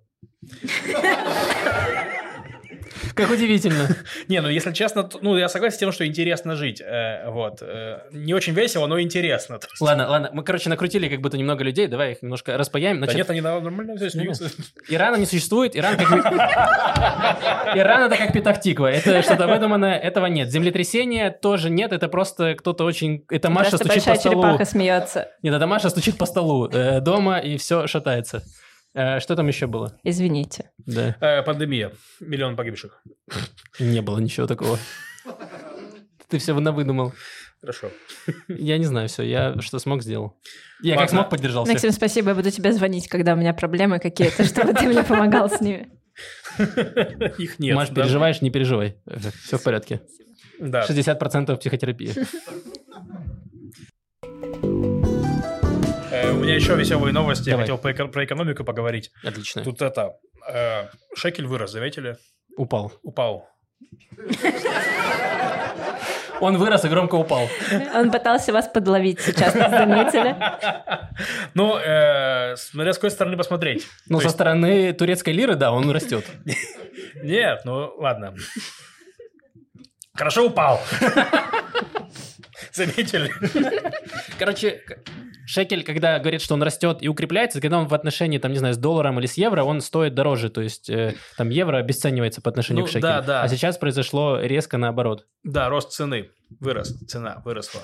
[3.15, 3.89] Как удивительно.
[4.29, 6.81] Не, ну если честно, ну я согласен с тем, что интересно жить.
[6.81, 7.59] э, Вот.
[7.63, 9.59] э, Не очень весело, но интересно.
[9.81, 13.01] Ладно, ладно, мы, короче, накрутили как будто немного людей, давай их немножко распаяем.
[13.01, 14.51] Да нет, они нормально все смеются.
[14.89, 16.09] Ирана не существует, Иран как...
[17.77, 20.51] Иран это как Петахтиква, это что-то выдуманное, этого нет.
[20.51, 23.25] Землетрясения тоже нет, это просто кто-то очень...
[23.31, 24.43] Это Маша стучит по большая столу.
[24.43, 25.29] черепаха смеется.
[25.43, 28.43] Нет, это Маша стучит по столу э, дома, и все шатается.
[28.95, 29.99] Э, Что там еще было?
[30.05, 30.71] Извините.
[30.79, 31.93] Да, Э, Пандемия.
[32.21, 33.03] Миллион погибших.
[33.79, 34.79] не было ничего такого.
[36.29, 37.13] Ты все выдумал.
[37.61, 37.91] Хорошо.
[38.49, 40.37] Я не знаю, все, я что смог, сделал.
[40.83, 41.75] Я как смог, поддержал всех.
[41.75, 45.49] Максим, спасибо, я буду тебе звонить, когда у меня проблемы какие-то, чтобы ты мне помогал
[45.49, 45.89] с ними.
[47.39, 47.77] Их нет.
[47.77, 48.03] Маш, да?
[48.03, 48.97] переживаешь, не переживай.
[49.45, 50.01] Все в порядке.
[50.59, 50.85] Да.
[50.87, 52.13] 60% психотерапии.
[56.43, 57.51] У меня еще веселые новости.
[57.51, 57.67] Я Давай.
[57.67, 59.13] хотел про эко- про экономику поговорить.
[59.23, 59.63] Отлично.
[59.63, 60.17] Тут это...
[60.53, 62.17] э, Шекель вырос, заметили?
[62.57, 62.93] Упал.
[63.05, 63.49] Упал.
[66.41, 67.49] Он вырос и громко упал.
[67.95, 70.35] Он пытался вас подловить сейчас, не заметили?
[71.55, 73.87] Ну, э, смотря с какой стороны посмотреть.
[74.09, 76.25] Ну, со стороны турецкой лиры, да, он растет.
[77.23, 78.35] Нет, ну ладно.
[80.15, 80.81] Хорошо упал.
[82.73, 83.31] Заметили?
[84.39, 84.81] Короче,
[85.53, 88.75] шекель, когда говорит, что он растет и укрепляется, когда он в отношении, там, не знаю,
[88.75, 90.49] с долларом или с евро, он стоит дороже.
[90.51, 93.03] То есть, э, там, евро обесценивается по отношению Ну, к шекелю.
[93.03, 93.43] да, да.
[93.43, 95.27] А сейчас произошло резко наоборот.
[95.45, 96.31] Да, рост цены.
[96.61, 96.99] Вырос.
[97.07, 97.81] Цена выросла.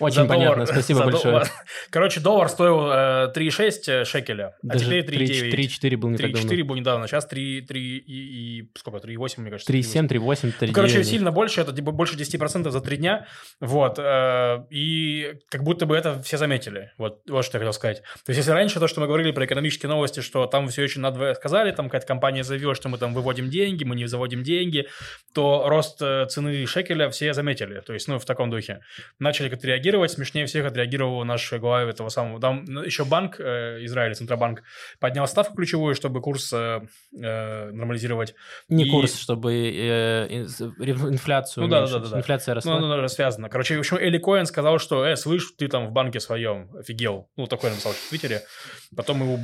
[0.00, 0.72] Очень За понятно, доллар.
[0.72, 1.32] спасибо большое.
[1.32, 1.48] доллар.
[1.90, 5.52] Короче, доллар стоил э, 3,6 шекеля, а Даже теперь 3,9.
[5.52, 6.50] 3-4 был не так давно.
[6.50, 9.72] 3,4 был недавно, сейчас 3, 3 и, и сколько, 3,8, мне кажется.
[9.72, 10.66] 3,7, 3,8, 3,9.
[10.66, 13.26] Ну, короче, сильно больше, это типа больше 10% за три дня,
[13.60, 18.02] вот, э, и как будто бы это все заметили, вот, вот что я хотел сказать.
[18.24, 21.00] То есть, если раньше то, что мы говорили про экономические новости, что там все очень
[21.00, 24.86] надо сказали, там какая-то компания заявила, что мы там выводим деньги, мы не заводим деньги,
[25.34, 28.80] то рост э, цены шекеля все заметили, то есть, ну, в таком духе.
[29.18, 33.78] Начали как-то реагировать, смешнее всех отреагировал наш глава этого самого, там ну, еще банк э,
[33.84, 34.62] Израиля, Центробанк,
[35.00, 36.80] поднял ставку ключевую, чтобы курс э,
[37.20, 38.34] э, нормализировать.
[38.68, 42.18] Не И- курс, чтобы э, инфляцию Ну да, да, да, да.
[42.18, 42.76] Инфляция Ну, росла.
[42.76, 43.48] оно даже связано.
[43.48, 47.28] Короче, в общем, Эли Коэн сказал, что, э, слышь, ты там в банке своем офигел.
[47.36, 48.42] Ну, такое написал в Твиттере.
[48.96, 49.38] Потом его,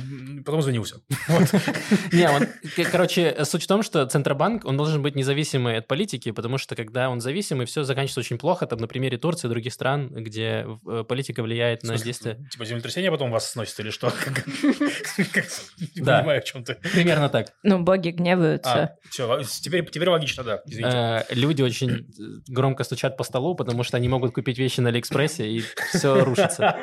[0.45, 0.97] потом извинился.
[1.27, 2.47] Вот.
[2.77, 6.75] Не, короче, суть в том, что Центробанк, он должен быть независимый от политики, потому что
[6.75, 8.65] когда он зависимый, все заканчивается очень плохо.
[8.67, 12.39] Там на примере Турции и других стран, где э, политика влияет на действия.
[12.51, 14.11] Типа землетрясение потом вас сносит или что?
[15.17, 15.25] Не
[16.03, 16.17] Да.
[16.19, 16.75] понимаю, о чем ты.
[16.75, 17.53] Примерно так.
[17.63, 18.95] Ну, боги гневаются.
[19.09, 20.61] все, теперь теперь логично, да.
[20.65, 20.97] Извините.
[20.97, 22.03] Э, Люди очень э,
[22.47, 25.59] громко стучат по столу, потому что они могут купить вещи на Алиэкспрессе, и
[25.93, 26.75] все рушится.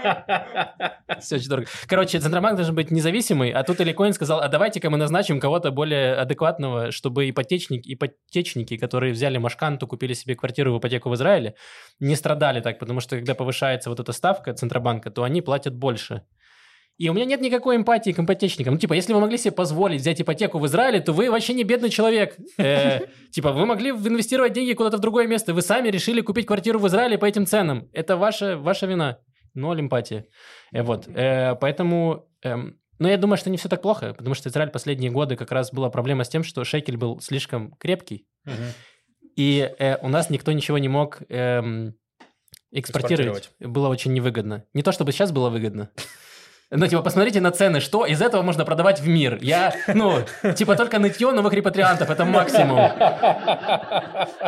[1.21, 1.69] Все очень дорого.
[1.87, 6.15] Короче, Центробанк должен быть независимый, а тут Эликоин сказал, а давайте-ка мы назначим кого-то более
[6.15, 11.55] адекватного, чтобы ипотечник, ипотечники, которые взяли Машканту, купили себе квартиру в ипотеку в Израиле,
[11.99, 16.22] не страдали так, потому что когда повышается вот эта ставка Центробанка, то они платят больше.
[16.98, 18.74] И у меня нет никакой эмпатии к ипотечникам.
[18.74, 21.64] Ну, типа, если вы могли себе позволить взять ипотеку в Израиле, то вы вообще не
[21.64, 22.37] бедный человек.
[22.59, 23.00] Э,
[23.31, 25.55] Типа, вы могли инвестировать деньги куда-то в другое место.
[25.55, 27.88] Вы сами решили купить квартиру в Израиле по этим ценам.
[27.94, 29.20] Это ваша, ваша вина.
[29.55, 30.26] Ноль эмпатии.
[30.72, 31.09] Э, Вот.
[31.09, 32.26] Э, Поэтому...
[32.42, 35.50] эм, Но я думаю, что не все так плохо, потому что Израиль последние годы как
[35.53, 38.26] раз была проблема с тем, что шекель был слишком крепкий,
[39.37, 41.94] и у нас никто ничего не мог эм,
[42.72, 43.44] экспортировать.
[43.44, 43.50] Экспортировать.
[43.61, 44.64] Было очень невыгодно.
[44.74, 45.90] Не то чтобы сейчас было выгодно,
[46.72, 49.38] Ну, типа, посмотрите на цены, что из этого можно продавать в мир.
[49.42, 50.18] Я, ну,
[50.54, 52.78] типа, только нытье новых репатриантов, это максимум.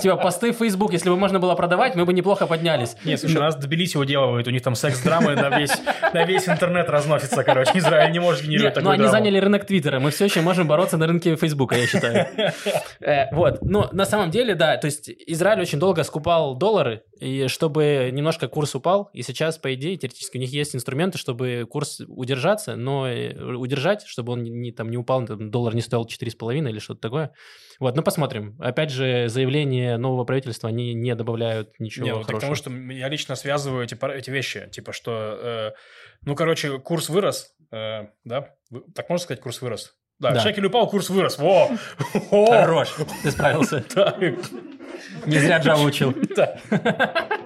[0.01, 2.95] Типа, посты в Facebook, если бы можно было продавать, мы бы неплохо поднялись.
[3.05, 5.73] Нет, слушай, нас Тбилиси уделывают, у них там секс-драмы на весь,
[6.13, 7.73] на весь интернет разносится, короче.
[7.75, 9.13] Израиль не может генерировать Нет, такую но они драму.
[9.13, 12.27] заняли рынок Твиттера, мы все еще можем бороться на рынке Фейсбука, я считаю.
[13.01, 17.47] Э, Вот, но на самом деле, да, то есть Израиль очень долго скупал доллары, и
[17.47, 22.01] чтобы немножко курс упал, и сейчас, по идее, теоретически у них есть инструменты, чтобы курс
[22.09, 26.69] удержаться, но э, удержать, чтобы он не, там, не упал, там, доллар не стоил 4,5
[26.69, 27.33] или что-то такое.
[27.79, 28.57] Вот, ну посмотрим.
[28.59, 32.37] Опять же, заявления нового правительства, они не добавляют ничего Не, ну, хорошего.
[32.41, 35.71] потому что я лично связываю эти, эти вещи, типа что, э,
[36.23, 38.51] ну, короче, курс вырос, э, да?
[38.97, 39.95] Так можно сказать, курс вырос?
[40.19, 40.41] Да, Да.
[40.41, 41.39] шекель упал, курс вырос.
[41.39, 41.71] Во!
[42.31, 43.85] Хорош, ты справился.
[45.27, 46.15] Не зря Java учил.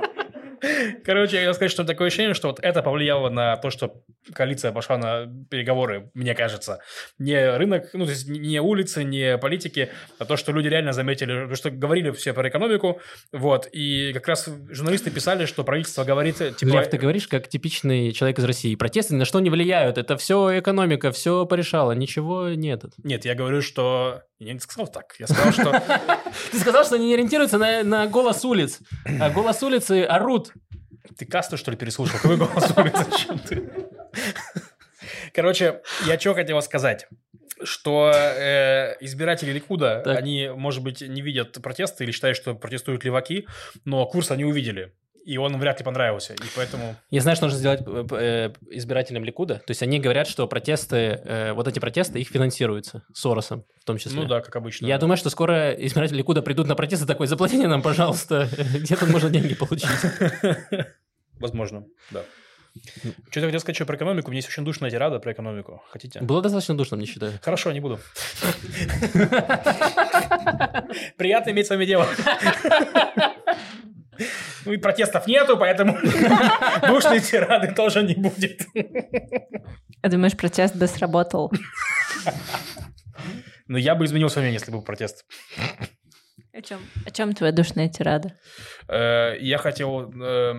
[1.04, 4.02] Короче, я хотел сказать, что такое ощущение, что вот это повлияло на то, что
[4.32, 6.80] коалиция пошла на переговоры, мне кажется.
[7.18, 11.54] Не рынок, ну, то есть не улицы, не политики, а то, что люди реально заметили,
[11.54, 13.00] что говорили все про экономику,
[13.32, 16.70] вот, и как раз журналисты писали, что правительство говорит, типа...
[16.70, 18.74] Лев, ты говоришь, как типичный человек из России.
[18.74, 19.98] Протесты на что не влияют.
[19.98, 21.92] Это все экономика, все порешало.
[21.92, 22.84] Ничего нет.
[23.02, 24.22] Нет, я говорю, что...
[24.38, 25.14] Я не сказал так.
[25.18, 25.82] Я сказал, что...
[26.52, 28.80] Ты сказал, что они не ориентируются на, на голос улиц.
[29.20, 30.52] А голос улицы орут.
[31.18, 32.18] Ты касту, что ли, переслушал?
[32.20, 32.68] Какой голос?
[33.10, 33.68] Зачем ты?
[35.34, 37.06] Короче, я что хотел сказать.
[37.62, 40.18] Что э, избиратели Ликуда, Так.
[40.18, 43.46] они, может быть, не видят протесты или считают, что протестуют леваки,
[43.84, 44.92] но курс они увидели.
[45.26, 46.34] И он вряд ли понравился.
[46.34, 46.94] И поэтому...
[47.10, 49.56] Я знаю, что нужно сделать э, э, избирателям Ликуда.
[49.56, 53.98] То есть они говорят, что протесты, э, вот эти протесты, их финансируются Соросом в том
[53.98, 54.20] числе.
[54.20, 54.86] Ну да, как обычно.
[54.86, 59.08] Я думаю, что скоро избиратели Ликуда придут на протесты такой, заплатите нам, пожалуйста, где тут
[59.08, 59.90] можно деньги получить.
[61.40, 62.22] Возможно, да.
[63.30, 64.28] Что я хотел сказать еще про экономику.
[64.28, 65.82] У меня есть очень душная тирада про экономику.
[65.90, 66.20] Хотите?
[66.20, 67.32] Было достаточно душно, мне считаю.
[67.42, 67.98] Хорошо, не буду.
[71.16, 72.06] Приятно иметь с вами дело.
[74.64, 75.98] Ну и протестов нету, поэтому
[76.88, 78.62] душной тирады тоже не будет.
[80.02, 81.52] А думаешь, протест бы сработал?
[83.68, 85.24] Но я бы изменил свое мнение, если был протест.
[86.52, 86.80] О чем?
[87.04, 88.32] О чем твоя душная тирада?
[88.88, 90.54] Э, Я хотел э,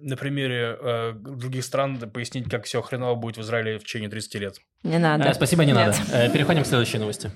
[0.00, 4.34] на примере э, других стран пояснить, как все хреново будет в Израиле в течение 30
[4.36, 4.56] лет.
[4.84, 5.34] Не надо.
[5.34, 5.94] Спасибо, не надо.
[6.32, 7.30] Переходим к следующей новости.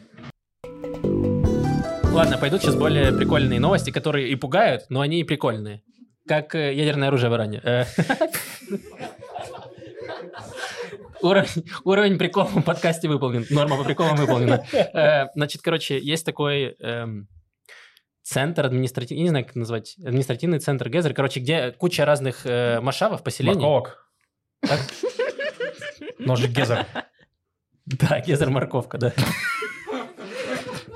[2.19, 5.85] Ладно, пойдут сейчас более прикольные новости, которые и пугают, но они и прикольные.
[6.27, 7.61] Как э, ядерное оружие в Иране.
[7.63, 7.85] Э,
[11.23, 13.47] Уровень, уровень прикола в подкасте выполнен.
[13.51, 14.65] Норма по приколам выполнена.
[14.73, 17.29] Э, Значит, короче, есть такой эм,
[18.23, 23.23] центр административный, не знаю, как назвать, административный центр Гезер, короче, где куча разных э, машавов,
[23.23, 23.61] поселений.
[23.61, 24.11] Морковок.
[26.19, 26.85] Ножик Гезер.
[27.87, 29.15] Да, Гезер морковка, да.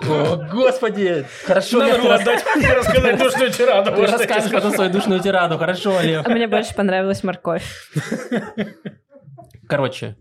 [0.08, 1.26] О, господи!
[1.44, 3.92] Хорошо, Надо Лев, ты было дать мне рассказать душную тираду.
[3.94, 5.58] ты потом свою душную тираду.
[5.58, 6.26] Хорошо, Лев.
[6.26, 7.64] А мне больше понравилась морковь.
[9.68, 10.16] Короче,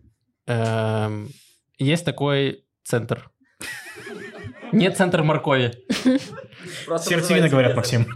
[0.48, 1.30] эм,
[1.78, 3.30] есть такой центр.
[4.72, 5.74] Нет центр моркови.
[7.00, 8.08] Сердцевина, говорят, Максим.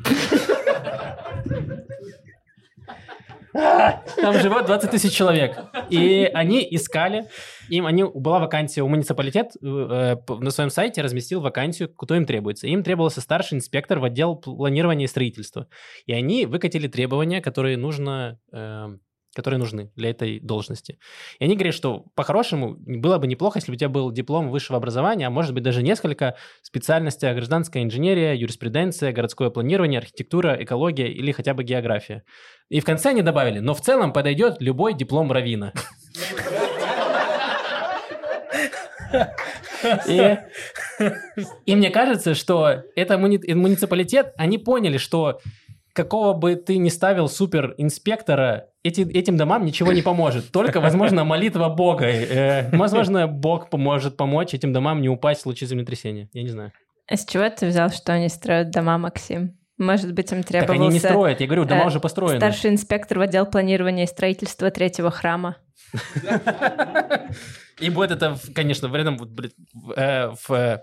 [4.21, 5.57] Там живет 20 тысяч человек.
[5.89, 7.27] И они искали,
[7.69, 12.67] им они, была вакансия, у муниципалитет э, на своем сайте разместил вакансию, кто им требуется.
[12.67, 15.67] Им требовался старший инспектор в отдел планирования и строительства.
[16.05, 18.39] И они выкатили требования, которые нужно...
[18.51, 18.97] э,
[19.35, 20.97] которые нужны для этой должности.
[21.39, 24.77] И они говорят, что по-хорошему было бы неплохо, если бы у тебя был диплом высшего
[24.77, 31.31] образования, а может быть даже несколько специальностей гражданская инженерия, юриспруденция, городское планирование, архитектура, экология или
[31.31, 32.23] хотя бы география.
[32.69, 35.73] И в конце они добавили, но в целом подойдет любой диплом равина.
[40.07, 40.37] И,
[41.65, 45.39] и мне кажется, что это муни- муниципалитет, они поняли, что
[45.93, 50.51] какого бы ты ни ставил супер инспектора, эти, этим домам ничего не поможет.
[50.51, 52.05] Только, возможно, молитва Бога.
[52.05, 56.29] Э, возможно, Бог поможет помочь этим домам не упасть в случае землетрясения.
[56.33, 56.71] Я не знаю.
[57.07, 59.57] А с чего ты взял, что они строят дома, Максим?
[59.77, 61.41] Может быть, им Так они не требовался строят.
[61.41, 62.37] Я говорю, дома э, уже построены.
[62.37, 65.57] старший инспектор в отдел планирования и строительства третьего храма.
[67.79, 70.79] И будет это, конечно, в рядом вот, блин, в, э, э,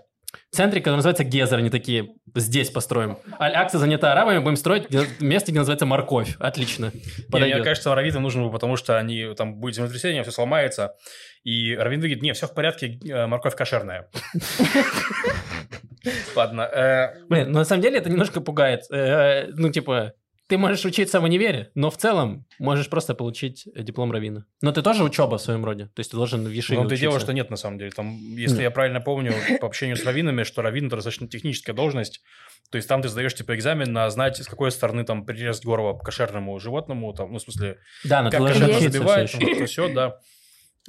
[0.51, 3.17] центре, который называется Гезер, они такие, здесь построим.
[3.39, 4.87] Аль-Акса занята арабами, будем строить
[5.19, 6.35] место, где называется Морковь.
[6.39, 6.91] Отлично.
[7.31, 10.95] Не, мне кажется, раввинам нужно потому что они там будет землетрясение, все сломается.
[11.43, 14.09] И раввин говорит, не, все в порядке, э, морковь кошерная.
[16.35, 16.61] Ладно.
[16.61, 18.81] э, Блин, ну на самом деле это немножко пугает.
[18.91, 20.13] Э, ну, типа,
[20.53, 24.45] ты можешь учиться в универе, но в целом можешь просто получить диплом равина.
[24.61, 25.85] Но ты тоже учеба в своем роде.
[25.85, 27.89] То есть ты должен в Вишиве Ну, ты дело, что нет, на самом деле.
[27.89, 32.21] Там, если я правильно помню по общению с раввинами, что раввин– это достаточно техническая должность.
[32.69, 35.97] То есть там ты сдаешь, типа, экзамен на знать, с какой стороны там прирезать горло
[35.97, 39.39] кошерному животному, там, ну, в смысле, Да, но ты как должен там, ещё.
[39.39, 40.19] это все, да.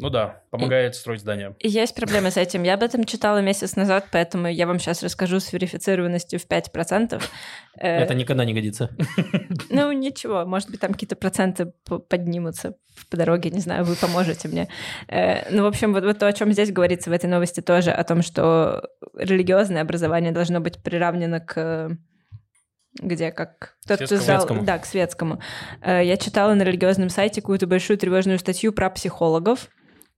[0.01, 1.55] Ну да, помогает строить здание.
[1.61, 2.65] И Есть проблемы с этим.
[2.65, 7.23] Я об этом читала месяц назад, поэтому я вам сейчас расскажу с верифицированностью в 5%.
[7.79, 8.91] Э, Это никогда не годится.
[9.71, 11.73] Ну, ничего, может быть, там какие-то проценты
[12.09, 12.75] поднимутся
[13.11, 14.69] по дороге, не знаю, вы поможете мне.
[15.09, 17.93] Э, Ну, в общем, вот, вот то, о чем здесь говорится в этой новости тоже,
[17.93, 21.97] о том, что религиозное образование должно быть приравнено к
[23.01, 24.63] где как тот, кто сдал- Светскому.
[24.65, 25.41] да, к светскому.
[25.83, 29.69] Э, Я читала на религиозном сайте какую-то большую тревожную статью про психологов,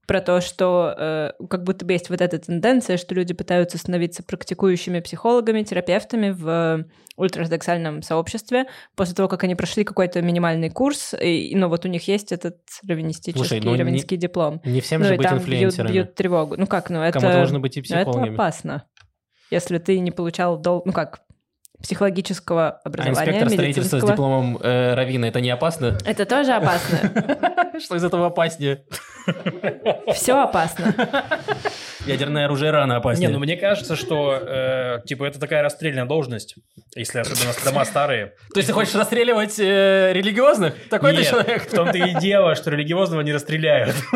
[0.07, 4.23] про то, что э, как будто бы есть вот эта тенденция, что люди пытаются становиться
[4.23, 6.85] практикующими психологами, терапевтами в
[7.17, 12.07] ультраортодоксальном сообществе после того, как они прошли какой-то минимальный курс, и, ну вот у них
[12.07, 14.61] есть этот раввинистический, Слушай, ну не- раввинский диплом.
[14.63, 15.91] Не всем ну же и быть там бьют, инфлюенсерами.
[15.91, 16.55] бьют тревогу.
[16.57, 17.19] Ну как, ну это...
[17.19, 18.33] Кому-то нужно быть и ну, это психологами.
[18.33, 18.85] опасно.
[19.51, 20.83] Если ты не получал, дол...
[20.85, 21.21] ну как,
[21.81, 25.97] психологического А образования, инспектор строительства с дипломом э, равина, это не опасно?
[26.05, 27.79] Это тоже опасно.
[27.79, 28.83] Что из этого опаснее?
[30.13, 30.95] Все опасно.
[32.05, 33.29] Ядерное оружие рано Не, опаснее.
[33.29, 36.55] ну мне кажется, что, э, типа, это такая расстрельная должность,
[36.95, 38.27] если особенно дома старые.
[38.53, 40.73] То есть ты хочешь расстреливать э, религиозных?
[40.89, 41.63] Такой ты Нет, человек?
[41.63, 43.95] в том-то и дело, что религиозного не расстреляют.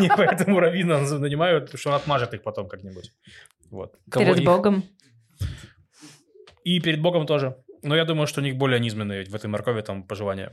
[0.00, 3.10] Не поэтому раввина нанимают, потому что он отмажет их потом как-нибудь.
[3.70, 3.94] Вот.
[4.12, 4.84] Перед Богом.
[6.66, 7.56] И перед Богом тоже.
[7.84, 10.52] Но я думаю, что у них более низменные в этой моркови там пожелания.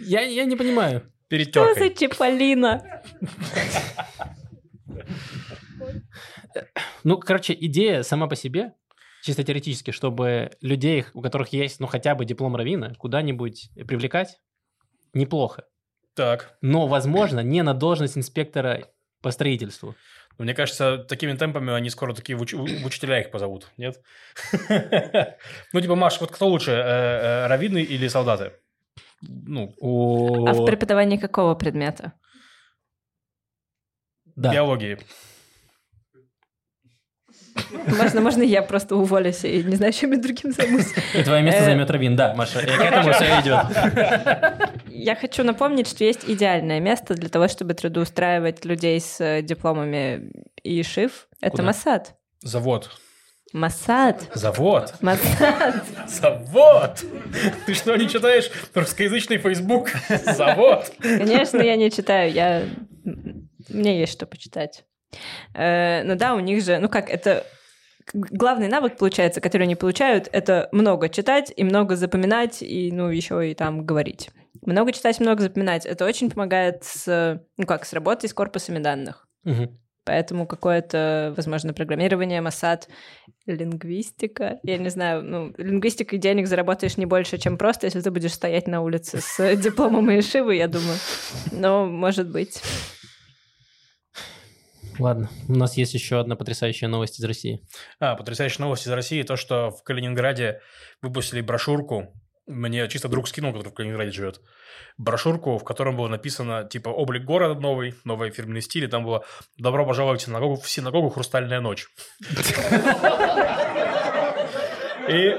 [0.00, 1.02] Я, я не понимаю.
[1.26, 1.90] Перед Что за.
[1.90, 3.02] Чиполлино?
[7.02, 8.74] Ну, короче, идея сама по себе,
[9.24, 14.40] чисто теоретически, чтобы людей, у которых есть, ну, хотя бы диплом равина, куда-нибудь привлекать,
[15.14, 15.64] неплохо.
[16.14, 16.56] Так.
[16.60, 18.86] Но, возможно, не на должность инспектора
[19.20, 19.96] по строительству.
[20.38, 24.00] Ну, Мне кажется, такими темпами они скоро такие в, уч- в учителя их позовут, нет?
[25.72, 28.52] Ну, типа, Маш, вот кто лучше, э, э, раввины или солдаты?
[29.20, 29.74] Ну,
[30.46, 32.12] А в преподавании какого предмета?
[34.36, 34.52] Да.
[34.52, 34.98] биологии.
[37.86, 40.92] Можно, можно я просто уволюсь и не знаю, чем я другим займусь.
[41.14, 42.60] И твое место Э, займет равин, да, Маша.
[42.60, 44.76] И к этому все идет.
[44.88, 50.30] Я хочу напомнить, что есть идеальное место для того, чтобы трудоустраивать людей с э, дипломами
[50.64, 51.28] ИШИФ.
[51.40, 51.62] Это Куда?
[51.64, 52.14] Массад.
[52.42, 52.90] Завод.
[53.52, 54.28] Массад.
[54.34, 54.92] Завод.
[55.00, 55.82] Массад.
[56.06, 57.02] Завод!
[57.64, 59.90] Ты что, не читаешь русскоязычный Facebook?
[60.24, 60.90] Завод!
[61.00, 62.64] Конечно, я не читаю, я...
[63.70, 64.84] Мне есть что почитать.
[65.54, 67.46] Э, Ну да, у них же, ну как, это
[68.12, 73.50] главный навык, получается, который они получают, это много читать и много запоминать, и, ну, еще
[73.50, 74.30] и там говорить.
[74.62, 75.86] Много читать, много запоминать.
[75.86, 79.26] Это очень помогает с, ну как, с работой с корпусами данных.
[79.44, 79.78] Мгм.
[80.04, 82.88] Поэтому какое-то, возможно, программирование, массад,
[83.44, 84.58] лингвистика.
[84.62, 88.66] Я не знаю, ну, лингвистикой денег заработаешь не больше, чем просто, если ты будешь стоять
[88.68, 90.96] на улице с дипломом и шивы, я думаю.
[91.52, 92.62] Но, может быть.
[94.98, 97.66] Ладно, у нас есть еще одна потрясающая новость из России.
[98.00, 100.60] А, потрясающая новость из России, то, что в Калининграде
[101.02, 102.12] выпустили брошюрку,
[102.46, 104.40] мне чисто друг скинул, который в Калининграде живет,
[104.96, 109.24] брошюрку, в котором было написано, типа, облик города новый, новый фирменный стиль, и там было
[109.58, 111.88] «Добро пожаловать в синагогу, в синагогу «Хрустальная ночь».
[115.08, 115.38] И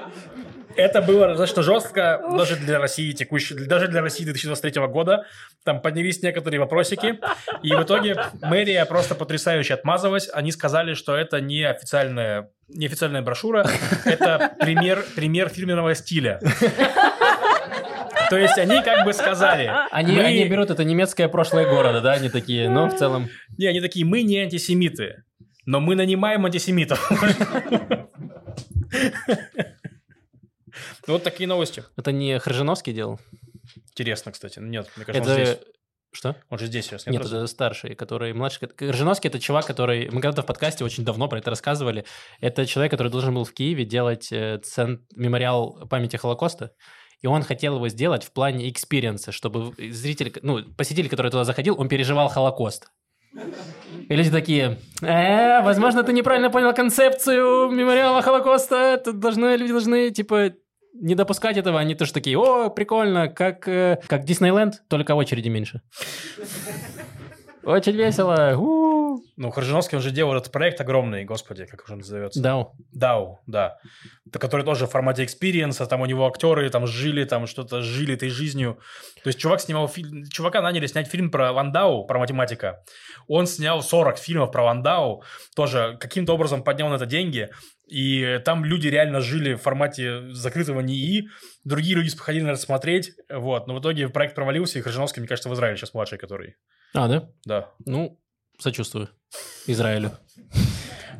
[0.80, 5.26] это было достаточно жестко даже для России текущей, даже для России 2023 года.
[5.63, 7.20] Там поднялись некоторые вопросики.
[7.63, 10.30] И в итоге мэрия просто потрясающе отмазалась.
[10.34, 13.65] Они сказали, что это не официальная, не официальная брошюра,
[14.06, 16.39] это пример, пример фирменного стиля.
[18.30, 19.72] То есть они как бы сказали...
[19.92, 23.28] Они, мы- они берут это немецкое прошлое города, да, они такие, но в целом...
[23.58, 25.24] Не, они такие, мы не антисемиты,
[25.65, 27.12] но мы нанимаем антисемитов.
[31.10, 31.84] Вот такие новости.
[31.98, 33.19] Это не Хржановский делал?
[33.91, 34.60] Интересно, кстати.
[34.60, 35.45] Нет, мне кажется, он Это...
[35.45, 35.67] здесь.
[36.12, 36.36] Что?
[36.50, 37.06] Он же здесь сейчас.
[37.06, 38.67] Нет, Нет, это старший, который младший.
[38.82, 40.10] Хржановский это чувак, который...
[40.10, 42.04] Мы когда-то в подкасте очень давно про это рассказывали.
[42.41, 46.72] Это человек, который должен был в Киеве делать э, цен- мемориал памяти Холокоста.
[47.22, 51.80] И он хотел его сделать в плане экспириенса, чтобы зритель, ну, посетитель, который туда заходил,
[51.80, 52.88] он переживал Холокост.
[54.08, 59.00] И люди такие, э, возможно, ты неправильно понял концепцию мемориала Холокоста.
[59.04, 60.54] Тут должны, люди должны, типа,
[60.93, 61.80] не допускать этого.
[61.80, 65.82] Они тоже такие, о, прикольно, как, э, как Диснейленд, только очереди меньше.
[67.63, 68.56] Очень весело.
[68.58, 69.21] У.
[69.38, 72.41] Ну, Хржановский, он же делал этот проект огромный, господи, как уже он называется?
[72.41, 72.73] Дау.
[72.91, 73.78] Дау, да.
[74.32, 78.30] Который тоже в формате экспириенса, там у него актеры там жили, там что-то жили этой
[78.30, 78.80] жизнью.
[79.23, 82.84] То есть чувак снимал фильм, чувака наняли снять фильм про Ландау, про математика.
[83.28, 85.23] Он снял 40 фильмов про Ландау,
[85.56, 87.50] тоже каким-то образом поднял на это деньги.
[87.90, 91.29] И там люди реально жили в формате закрытого НИИ,
[91.63, 93.67] другие люди ходили на это смотреть, вот.
[93.67, 96.56] Но в итоге проект провалился, и Хржановский, мне кажется, в Израиле сейчас младший, который.
[96.94, 97.29] А, да?
[97.46, 97.71] Да.
[97.85, 98.19] Ну,
[98.60, 99.10] сочувствую
[99.67, 100.12] Израилю.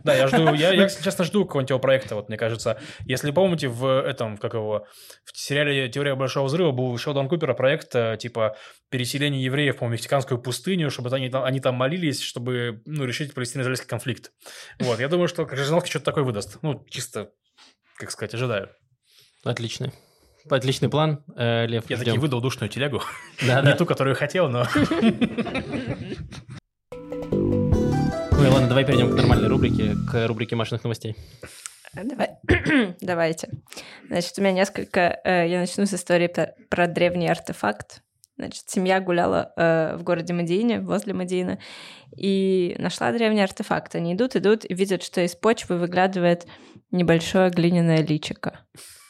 [0.04, 2.80] Да, я жду, я, я, честно, жду какого-нибудь его проекта, вот, мне кажется.
[3.06, 4.86] Если помните, в этом, как его,
[5.26, 8.56] в сериале «Теория Большого Взрыва» был Шелдон Купера проект, э, типа,
[8.90, 13.88] переселение евреев по мексиканскую пустыню, чтобы они, там- они там молились, чтобы, ну, решить палестино-израильский
[13.88, 14.32] конфликт.
[14.80, 16.58] Вот, я думаю, что Крыжиновский что-то такое выдаст.
[16.62, 17.30] Ну, чисто,
[17.98, 18.70] как сказать, ожидаю.
[19.44, 19.92] Отличный.
[20.50, 21.90] Отличный план, э, Лев.
[21.90, 22.06] Я ждем.
[22.06, 23.02] таки выдал душную телегу.
[23.46, 24.66] Да, Не ту, которую хотел, но...
[28.40, 31.18] Ой, ладно, давай перейдем к нормальной рубрике, к рубрике Машиных новостей.
[31.94, 32.38] Давай.
[33.02, 33.50] Давайте.
[34.08, 35.20] Значит, у меня несколько...
[35.26, 38.02] э, я начну с истории про, про древний артефакт.
[38.38, 41.60] Значит, семья гуляла э, в городе Мадиине, возле Мадиина,
[42.16, 43.96] и нашла древний артефакт.
[43.96, 46.48] Они идут, идут и видят, что из почвы выглядывает
[46.92, 48.62] небольшое глиняное личико.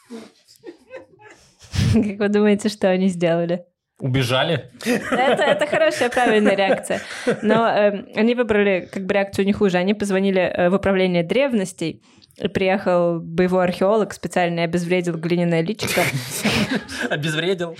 [1.94, 3.69] Как вы думаете, что они сделали?
[4.00, 4.72] Убежали?
[4.86, 7.02] Это, это хорошая, правильная реакция.
[7.42, 9.78] Но э, они выбрали как бы реакцию не хуже.
[9.78, 12.02] Они позвонили э, в управление древностей,
[12.54, 16.02] приехал боевой археолог, специально и обезвредил глиняное личико.
[17.10, 17.76] Обезвредил.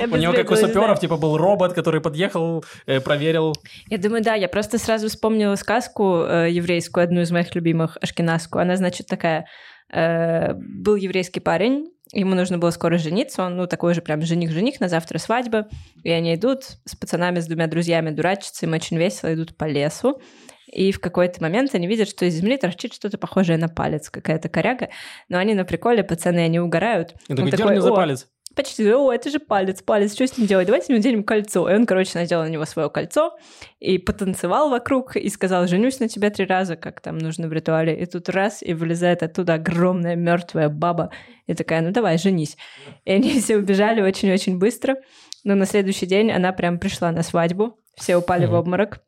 [0.00, 3.54] У него, как у саперов, типа был робот, который подъехал, э, проверил.
[3.90, 8.58] Я думаю, да, я просто сразу вспомнила сказку э, еврейскую, одну из моих любимых, Ашкенаску.
[8.58, 9.44] Она, значит, такая...
[9.92, 14.88] был еврейский парень, ему нужно было скоро жениться, он, ну, такой же прям жених-жених, на
[14.88, 15.68] завтра свадьба,
[16.02, 20.20] и они идут с пацанами, с двумя друзьями дурачатся, им очень весело, идут по лесу,
[20.66, 24.48] и в какой-то момент они видят, что из земли торчит что-то похожее на палец, какая-то
[24.48, 24.88] коряга,
[25.28, 27.14] но они на приколе, пацаны, они угорают.
[27.28, 28.28] Он Он такой, дерни за «О, палец.
[28.54, 30.66] Почти, о, это же палец, палец, что с ним делать?
[30.66, 31.68] Давайте ему наденем кольцо.
[31.70, 33.36] И он, короче, надел на него свое кольцо
[33.80, 37.98] и потанцевал вокруг и сказал, женюсь на тебя три раза, как там нужно в ритуале.
[37.98, 41.10] И тут раз, и вылезает оттуда огромная мертвая баба.
[41.46, 42.56] И такая, ну давай, женись.
[43.04, 44.96] И они все убежали очень-очень быстро.
[45.44, 47.78] Но на следующий день она прям пришла на свадьбу.
[47.96, 48.58] Все упали в Мгм.
[48.58, 49.00] обморок.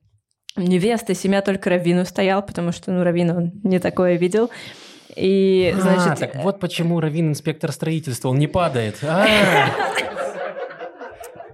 [0.57, 4.51] Невеста, семья только Равину стоял, потому что, ну, Равина он не такое видел.
[5.16, 6.12] И, значит...
[6.12, 8.96] а, так вот почему Равин инспектор строительства, он не падает.
[9.02, 9.26] А,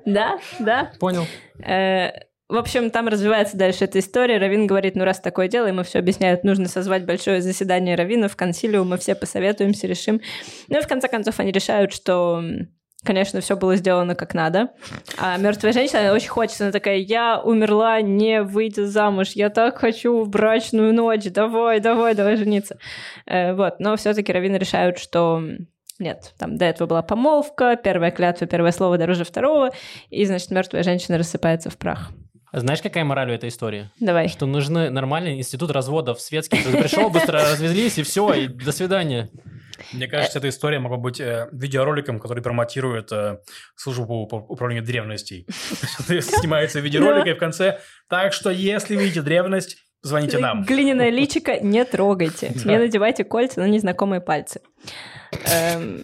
[0.07, 1.27] Да, да, Понял.
[1.65, 2.11] Э,
[2.49, 4.39] В общем, там развивается дальше эта история.
[4.39, 8.89] Равин говорит, ну раз такое дело, ему все объясняют, нужно созвать большое заседание раввинов, консилиум,
[8.89, 10.21] мы все посоветуемся, решим.
[10.69, 12.43] Ну и в конце концов они решают, что,
[13.05, 14.71] конечно, все было сделано как надо.
[15.19, 19.79] А мертвая женщина она очень хочется, она такая, я умерла, не выйдя замуж, я так
[19.79, 22.79] хочу в брачную ночь, давай, давай, давай жениться.
[23.27, 25.43] Э, Вот, но все-таки раввины решают, что
[25.99, 29.71] нет, там до этого была помолвка, первая клятва, первое слово дороже второго,
[30.09, 32.11] и, значит, мертвая женщина рассыпается в прах.
[32.53, 33.91] Знаешь, какая мораль у этой истории?
[34.01, 34.29] Давай.
[34.29, 36.59] Что нужны нормальный институт разводов светский.
[36.59, 39.29] Ты пришел, быстро развезлись, и все, и до свидания.
[39.93, 43.39] Мне кажется, эта история могла быть э, видеороликом, который промотирует э,
[43.77, 45.47] службу по управлению древностей.
[45.49, 47.81] Снимается видеоролик, и в конце...
[48.09, 50.65] Так что, если видите древность, звоните нам.
[50.65, 52.53] Глиняное личико не трогайте.
[52.65, 54.61] Не надевайте кольца на незнакомые пальцы.
[55.53, 56.01] Эм,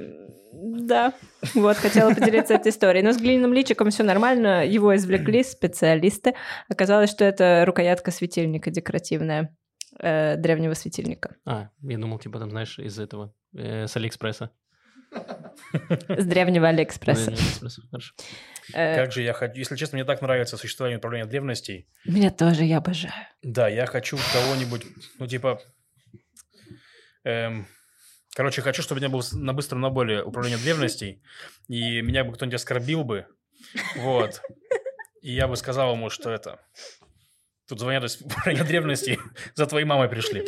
[0.52, 1.14] Да,
[1.54, 3.02] вот, хотела поделиться этой историей.
[3.02, 4.66] Но с глиняным личиком все нормально.
[4.66, 6.34] Его извлекли специалисты.
[6.68, 9.56] Оказалось, что это рукоятка светильника декоративная,
[10.00, 11.36] э, древнего светильника.
[11.44, 14.50] А, я думал, типа там, знаешь, из этого, э, с Алиэкспресса.
[16.08, 17.34] С древнего Алиэкспресса.
[18.74, 19.54] Э, Как же я хочу...
[19.54, 21.88] Если честно, мне так нравится существование управления древностей.
[22.04, 23.12] Меня тоже, я обожаю.
[23.42, 24.84] Да, я хочу кого-нибудь,
[25.18, 25.60] ну, типа...
[27.24, 27.66] эм,
[28.34, 31.22] короче, хочу, чтобы у меня был на быстром наборе управление древностей,
[31.68, 33.26] и меня бы кто-нибудь оскорбил бы,
[33.96, 34.42] вот.
[35.22, 36.60] И я бы сказал ему, что это...
[37.68, 39.18] Тут звонят из управления древностей,
[39.54, 40.46] за твоей мамой пришли.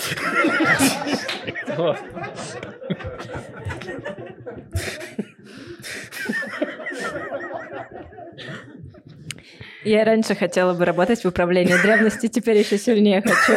[9.85, 13.53] Я раньше хотела бы работать в управлении древности, теперь еще сильнее хочу.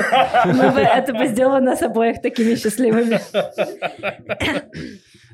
[0.46, 3.20] Мы бы, это бы сделало нас обоих такими счастливыми.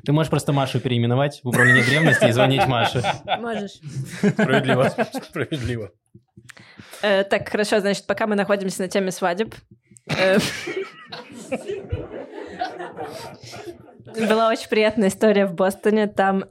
[0.04, 3.02] Ты можешь просто Машу переименовать в управление древности и звонить Маше.
[3.38, 3.80] Можешь.
[4.18, 5.92] Справедливо, справедливо.
[7.02, 9.54] Э, так, хорошо, значит, пока мы находимся на теме свадеб.
[10.16, 10.38] э,
[14.16, 16.06] Была очень приятная история в Бостоне.
[16.06, 16.44] Там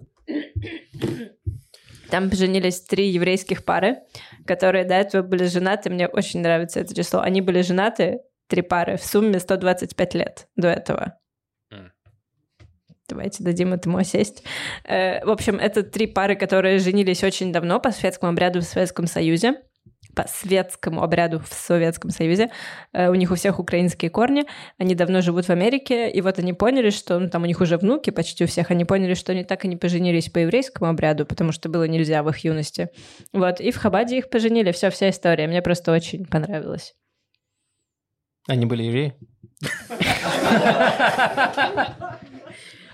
[2.09, 3.97] Там поженились три еврейских пары,
[4.45, 5.89] которые до этого были женаты.
[5.89, 7.19] Мне очень нравится это число.
[7.19, 11.15] Они были женаты, три пары, в сумме 125 лет до этого.
[11.69, 11.91] М.
[13.09, 14.43] Давайте дадим этому осесть.
[14.85, 19.07] Э, В общем, это три пары, которые женились очень давно по светскому обряду в Советском
[19.07, 19.55] Союзе.
[20.17, 22.49] По светскому обряду в Советском Союзе.
[22.91, 24.45] Э, У них у всех украинские корни.
[24.79, 26.09] Они давно живут в Америке.
[26.09, 28.71] И вот они поняли, что ну, там у них уже внуки почти у всех.
[28.71, 32.23] Они поняли, что они так и не поженились по еврейскому обряду, потому что было нельзя
[32.23, 32.89] в их юности.
[33.31, 33.61] Вот.
[33.61, 34.71] И в Хабаде их поженили.
[34.71, 35.45] Все, вся история.
[35.47, 36.95] Мне просто очень понравилось.
[38.47, 39.13] Они были евреи?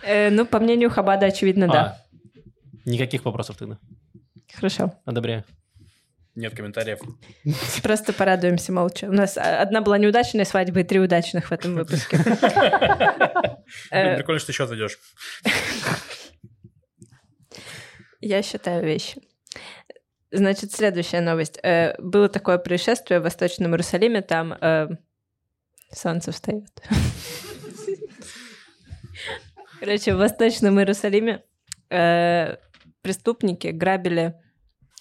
[0.05, 1.81] Э, ну, по мнению Хабада, очевидно, да.
[1.85, 3.79] А, Никаких вопросов тогда.
[4.53, 4.91] Хорошо.
[5.05, 5.45] Одобряю.
[6.35, 6.99] Нет комментариев.
[7.83, 9.05] Просто порадуемся молча.
[9.05, 12.17] У нас одна была неудачная свадьба и три удачных в этом выпуске.
[13.91, 14.97] Э, прикольно, что счет ведешь.
[18.19, 19.21] Я считаю вещи.
[20.31, 21.59] Значит, следующая новость.
[21.61, 24.87] Э, Было такое происшествие в Восточном Иерусалиме, там э,
[25.91, 26.69] солнце встает.
[29.79, 31.43] Короче, в Восточном Иерусалиме
[33.01, 34.33] преступники грабили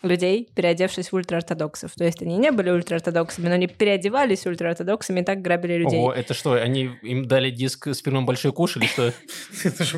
[0.03, 1.93] людей, переодевшись в ультраортодоксов.
[1.95, 5.99] То есть они не были ультраортодоксами, но они переодевались ультраортодоксами и так грабили людей.
[5.99, 9.13] Ого, это что, они им дали диск с фильмом «Большой куш» или что?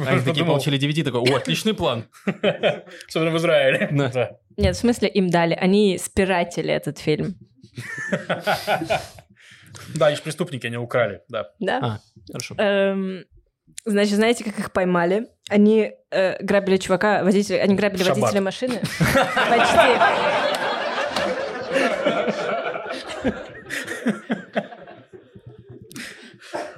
[0.07, 2.05] Они такие получили DVD, такой, о, отличный план.
[3.09, 3.89] Особенно в Израиле.
[4.57, 5.55] Нет, в смысле им дали.
[5.55, 7.37] Они спиратили этот фильм.
[9.97, 11.51] Да, они же преступники, они украли, да.
[11.59, 11.79] Да?
[11.83, 12.01] А,
[12.31, 12.55] хорошо.
[13.85, 15.29] Значит, знаете, как их поймали?
[15.51, 18.23] Они э, грабили чувака, водителя, они грабили В шаббат.
[18.23, 18.81] водителя машины.
[19.51, 20.95] Почти.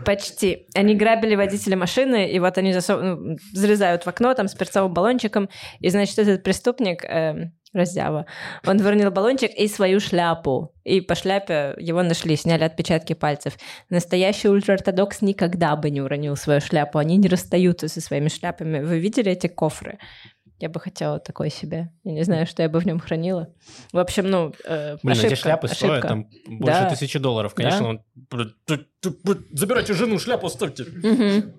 [0.05, 0.67] Почти.
[0.75, 3.03] Они грабили водителя машины, и вот они засов...
[3.03, 5.49] ну, залезают в окно там с перцовым баллончиком,
[5.81, 8.27] и, значит, этот преступник, эм, раздява,
[8.67, 10.73] он выронил баллончик и свою шляпу.
[10.85, 13.57] И по шляпе его нашли, сняли отпечатки пальцев.
[13.91, 16.99] Настоящий ультраортодокс никогда бы не уронил свою шляпу.
[16.99, 18.81] Они не расстаются со своими шляпами.
[18.81, 19.99] Вы видели эти кофры?
[20.59, 21.91] Я бы хотела такой себе.
[22.03, 23.49] Я не знаю, что я бы в нем хранила.
[23.93, 26.09] В общем, ну, э, Блин, ошибка, эти шляпы стоят ошибка.
[26.09, 26.89] там больше Да.
[26.91, 27.53] тысячи долларов.
[27.55, 27.99] Конечно,
[28.31, 28.39] Да.
[28.39, 28.87] он...
[29.53, 30.85] Забирайте жену, шляпу оставьте.
[30.85, 31.53] Мгм.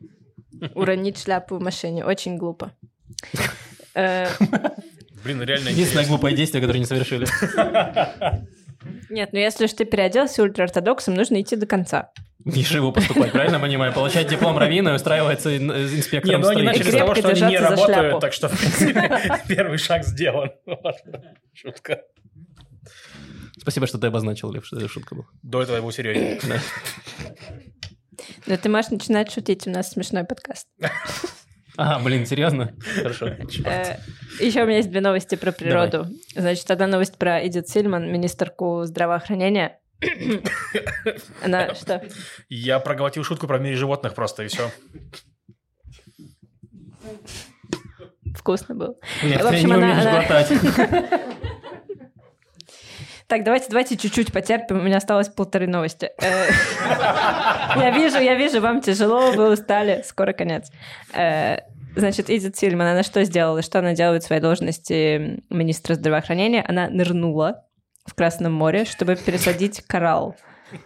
[0.74, 2.03] Уронить шляпу в машине.
[2.05, 2.72] Очень глупо.
[5.28, 6.07] Блин, реально Единственное интересно.
[6.07, 7.28] глупое действие, которое не совершили.
[9.09, 12.11] Нет, ну если уж ты переоделся ультраортодоксом, нужно идти до конца.
[12.39, 13.91] В Ешиву поступать, правильно понимаю?
[13.91, 17.28] Получать диплом раввина и устраиваться ин- э, Не, инспектором ну они начали с того, что
[17.28, 20.51] они не работают, так что, в принципе, первый шаг сделан.
[21.53, 22.03] Шутка.
[23.57, 25.25] Спасибо, что ты обозначил, Лев, что это шутка была.
[25.43, 26.39] До этого я был серьезнее.
[26.43, 26.61] Да.
[28.45, 30.67] Но ты можешь начинать шутить, у нас смешной подкаст.
[31.78, 32.73] А, блин, серьезно?
[32.95, 33.28] Хорошо.
[33.28, 36.07] Еще у меня есть две новости про природу.
[36.36, 39.80] Значит, одна новость про Эдит Сильман, министрку здравоохранения.
[41.43, 42.03] Она что?
[42.49, 44.71] Я проглотил шутку про в мире животных просто, и все.
[48.36, 48.95] Вкусно было.
[49.23, 50.51] Нет, В общем, не она- умеешь она- глотать.
[53.28, 54.80] Так, давайте, давайте чуть-чуть потерпим.
[54.80, 56.11] У меня осталось полторы новости.
[56.21, 56.47] Э,
[57.75, 60.01] Я вижу, я вижу, вам тяжело, вы устали.
[60.05, 60.71] Скоро конец.
[61.13, 61.57] Э,
[61.97, 63.63] Значит, Эдит Сильман, она что сделала?
[63.63, 66.63] Что она делает в своей должности министра здравоохранения?
[66.67, 67.63] Она нырнула
[68.05, 70.36] в Красном море, чтобы пересадить коралл.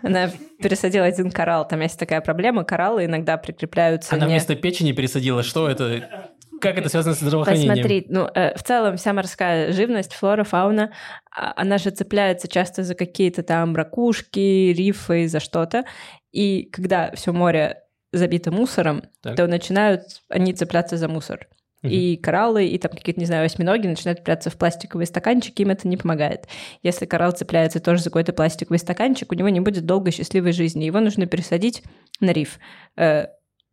[0.02, 0.30] Она
[0.62, 1.68] пересадила один коралл.
[1.68, 2.64] Там есть такая проблема.
[2.64, 4.32] Кораллы иногда прикрепляются Она не...
[4.32, 5.44] вместо печени пересадила.
[5.44, 6.30] Что это?
[6.62, 7.74] Как это связано с здравоохранением?
[7.74, 10.92] Посмотри, ну, э, в целом вся морская живность, флора, фауна,
[11.36, 15.86] а, она же цепляется часто за какие-то там ракушки, рифы, за что-то.
[16.32, 17.82] И когда все море
[18.14, 19.36] забито мусором, Так.
[19.36, 21.48] то начинают они цепляться за мусор.
[21.84, 25.88] И кораллы, и там какие-то, не знаю, осьминоги начинают цепляться в пластиковые стаканчики, им это
[25.88, 26.48] не помогает.
[26.84, 30.86] Если коралл цепляется тоже за какой-то пластиковый стаканчик, у него не будет долгой счастливой жизни.
[30.86, 31.84] Его нужно пересадить
[32.20, 32.60] на риф.
[32.98, 33.28] Э,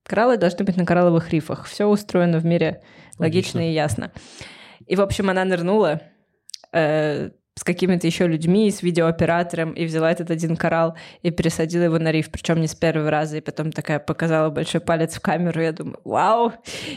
[0.09, 1.67] Кораллы должны быть на коралловых рифах.
[1.67, 2.81] Все устроено в мире
[3.19, 3.71] логично, Логично.
[3.71, 4.11] и ясно.
[4.87, 6.01] И, в общем, она нырнула
[6.73, 11.99] э, с какими-то еще людьми, с видеооператором, и взяла этот один коралл и пересадила его
[11.99, 15.61] на риф, причем не с первого раза, и потом такая показала большой палец в камеру,
[15.61, 16.53] я думаю, вау,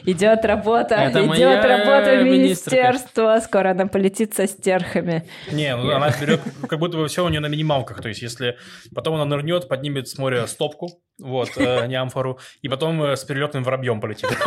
[0.05, 2.75] идет работа, Это идет моя работа в министрка».
[2.75, 5.27] министерство, скоро она полетит со стерхами.
[5.51, 7.99] Не, ну она берет, как будто бы все у нее на минималках.
[7.99, 8.57] То есть, если
[8.93, 13.23] потом она нырнет, поднимет с моря стопку, вот, э, не амфору, и потом э, с
[13.23, 14.29] перелетным воробьем полетит.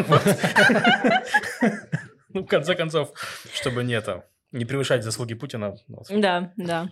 [2.35, 3.12] Ну, в конце концов,
[3.53, 4.25] чтобы не это,
[4.55, 5.75] не превышать заслуги Путина.
[6.09, 6.89] Да, да.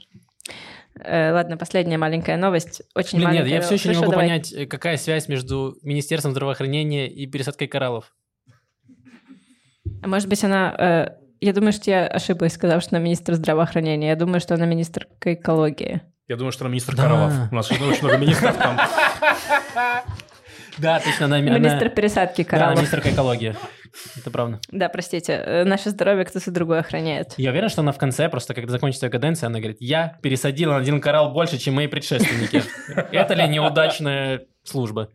[1.01, 2.83] Э, ладно, последняя маленькая новость.
[2.95, 3.55] Очень Блин, нет, маленькая.
[3.57, 4.27] я все еще не Хорошо, могу давай.
[4.29, 8.15] понять, э, какая связь между Министерством здравоохранения и пересадкой кораллов.
[10.03, 14.09] А Может быть, она э, Я думаю, что я ошиблась, сказав, что она министр здравоохранения.
[14.09, 16.03] Я думаю, что она министр экологии.
[16.29, 17.03] Я думаю, что она министр Да.
[17.05, 17.33] Каролов.
[17.51, 18.79] У нас очень много министров там.
[20.79, 21.41] Да, точно, она...
[21.41, 22.79] Министр пересадки Да, кораллов.
[22.79, 23.55] министрка экологии.
[24.17, 24.59] Это правда.
[24.71, 27.35] Да, простите, э, наше здоровье кто-то другой охраняет.
[27.37, 30.73] Я уверен, что она в конце, просто когда закончится ее каденция, она говорит, я пересадила
[30.73, 32.63] на один коралл больше, чем мои предшественники.
[33.13, 35.09] Это ли неудачная служба?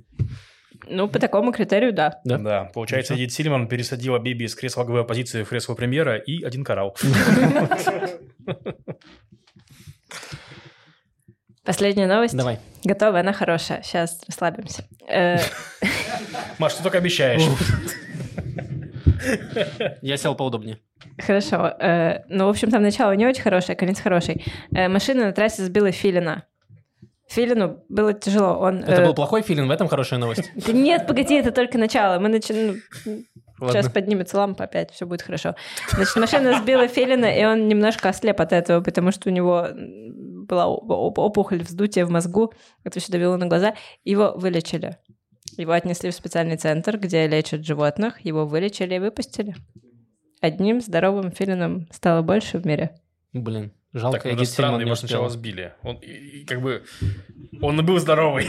[0.90, 2.20] Ну, по такому критерию, да.
[2.24, 2.38] Да.
[2.38, 6.64] Да, получается, Эдит Сильман пересадила Биби из кресла главы оппозиции в кресло премьера и один
[6.64, 6.96] коралл.
[11.68, 12.34] Последняя новость.
[12.36, 12.60] Давай.
[12.86, 13.82] Готова, она хорошая.
[13.84, 14.86] Сейчас расслабимся.
[15.06, 15.38] Э,
[16.60, 17.42] Маш, ты только обещаешь.
[20.02, 20.80] Я сел поудобнее.
[21.20, 21.74] Хорошо.
[21.80, 24.46] Э, Ну, в общем, там начало не очень хорошее, конец хороший.
[24.74, 26.46] Э, Машина на трассе сбила Филина.
[27.28, 28.58] Филину было тяжело.
[28.60, 30.50] Он, Это э, был плохой фильм, в этом хорошая новость.
[30.56, 32.18] Да нет, погоди, это только начало.
[32.20, 32.82] Мы начнем...
[33.60, 33.82] Ладно.
[33.82, 35.56] Сейчас поднимется лампа опять, все будет хорошо.
[35.90, 39.68] Значит, машина сбила Филина, и он немножко ослеп от этого, потому что у него
[40.48, 43.76] была оп- оп- опухоль, вздутие в мозгу, это все давило на глаза.
[44.04, 44.98] Его вылечили.
[45.58, 48.20] Его отнесли в специальный центр, где лечат животных.
[48.26, 49.56] Его вылечили и выпустили.
[50.42, 52.92] Одним здоровым филином стало больше в мире.
[53.34, 55.74] Блин, жалко, Так, ну, это Эдит странно, его сначала сбили.
[55.84, 56.84] Он и- и как бы...
[57.62, 58.48] Он и был здоровый.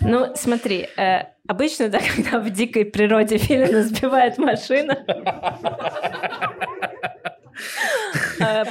[0.00, 5.04] Ну, смотри, э, обычно, да, когда в дикой природе филина сбивает машина,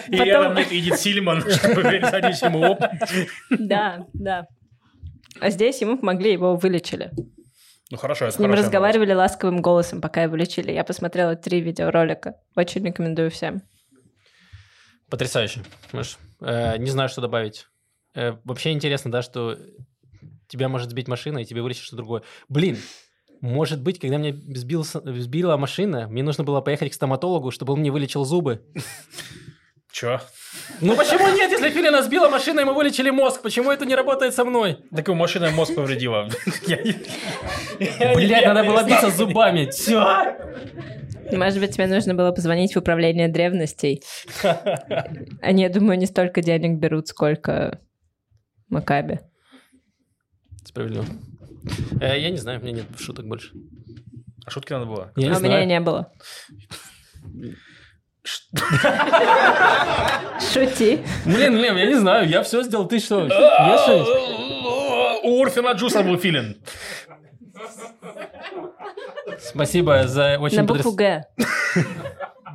[0.10, 2.82] И рядом нет Эдит Сильман, чтобы пересадить ему оп.
[3.50, 4.48] Да, да.
[5.40, 7.12] А здесь ему помогли, его вылечили.
[7.90, 10.72] Ну хорошо, это С ним разговаривали ласковым голосом, пока его лечили.
[10.72, 12.36] Я посмотрела три видеоролика.
[12.56, 13.62] Очень рекомендую всем.
[15.10, 15.62] Потрясающе.
[15.94, 17.68] Маш, э, не знаю, что добавить.
[18.14, 19.58] Э, вообще интересно, да, что
[20.48, 22.24] тебя может сбить машина, и тебе вылечит что-то другое.
[22.50, 22.78] Блин,
[23.42, 27.80] может быть, когда меня сбил, сбила машина, мне нужно было поехать к стоматологу, чтобы он
[27.80, 28.62] мне вылечил зубы.
[29.92, 30.20] Чё?
[30.82, 33.42] Ну почему нет, если Филина сбила машина, ему вылечили мозг?
[33.42, 34.78] Почему это не работает со мной?
[34.96, 36.30] Так его машина мозг повредила.
[37.78, 39.70] Блядь, я надо было биться зубами.
[39.72, 40.36] Чё?
[41.32, 44.04] Может быть, тебе нужно было позвонить в управление древностей.
[45.42, 47.80] Они, я думаю, не столько денег берут, сколько
[48.70, 49.20] Макаби.
[50.64, 51.06] Справедливо.
[52.00, 53.52] Э, я не знаю, у меня нет шуток больше.
[54.46, 55.12] А шутки надо было.
[55.16, 56.12] Я а не у меня не было.
[60.54, 61.00] Шути.
[61.26, 63.28] Блин, Лев, я не знаю, я все сделал, ты что?
[65.24, 66.58] У Урфина Джуса был филин.
[69.40, 71.26] Спасибо за очень На букву Г.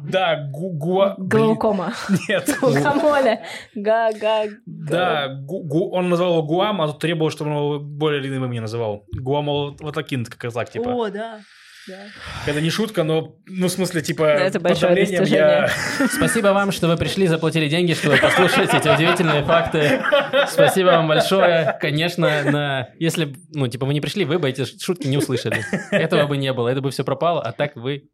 [0.09, 1.15] Да, гу- гуа...
[1.19, 1.93] Глаукома.
[2.29, 2.49] Нет.
[2.61, 3.43] Глукомоля.
[3.75, 4.45] Га-га.
[4.67, 8.45] Да, гу- гу- он назвал его Гуам, а тут требовал, чтобы он его более длинным
[8.47, 9.05] именем называл.
[9.13, 10.89] Гуам Ватакин, как так, типа.
[10.89, 11.41] О, да.
[11.89, 11.99] да.
[12.47, 15.69] Это не шутка, но, ну, в смысле, типа, это под большое я...
[16.11, 20.03] Спасибо вам, что вы пришли, заплатили деньги, чтобы послушать эти удивительные факты.
[20.49, 21.77] Спасибо вам большое.
[21.81, 22.89] Конечно, на...
[22.99, 25.65] если ну, типа, вы не пришли, вы бы эти шутки не услышали.
[25.91, 28.09] Этого бы не было, это бы все пропало, а так вы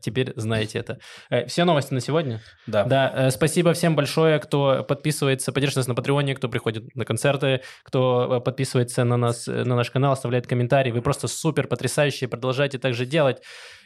[0.00, 0.98] теперь знаете это.
[1.30, 2.40] Э, все новости на сегодня.
[2.66, 2.84] Да.
[2.84, 7.62] Да, э, спасибо всем большое, кто подписывается, поддерживает нас на Патреоне, кто приходит на концерты,
[7.82, 10.90] кто э, подписывается на нас, э, на наш канал, оставляет комментарии.
[10.90, 13.42] Вы просто супер потрясающие, продолжайте так же делать.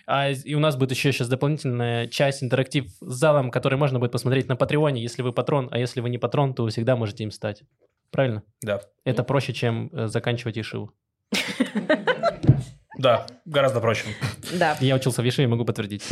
[0.07, 4.12] А, и у нас будет еще сейчас дополнительная часть, интерактив с залом, который можно будет
[4.12, 7.24] посмотреть на Патреоне, если вы патрон, а если вы не патрон, то вы всегда можете
[7.24, 7.62] им стать.
[8.11, 8.42] Правильно?
[8.62, 8.80] Да.
[9.05, 10.92] Это проще, чем э, заканчивать Ишиву.
[12.99, 14.05] Да, гораздо проще.
[14.53, 14.76] Да.
[14.80, 16.05] Я учился в Ишиве, могу подтвердить.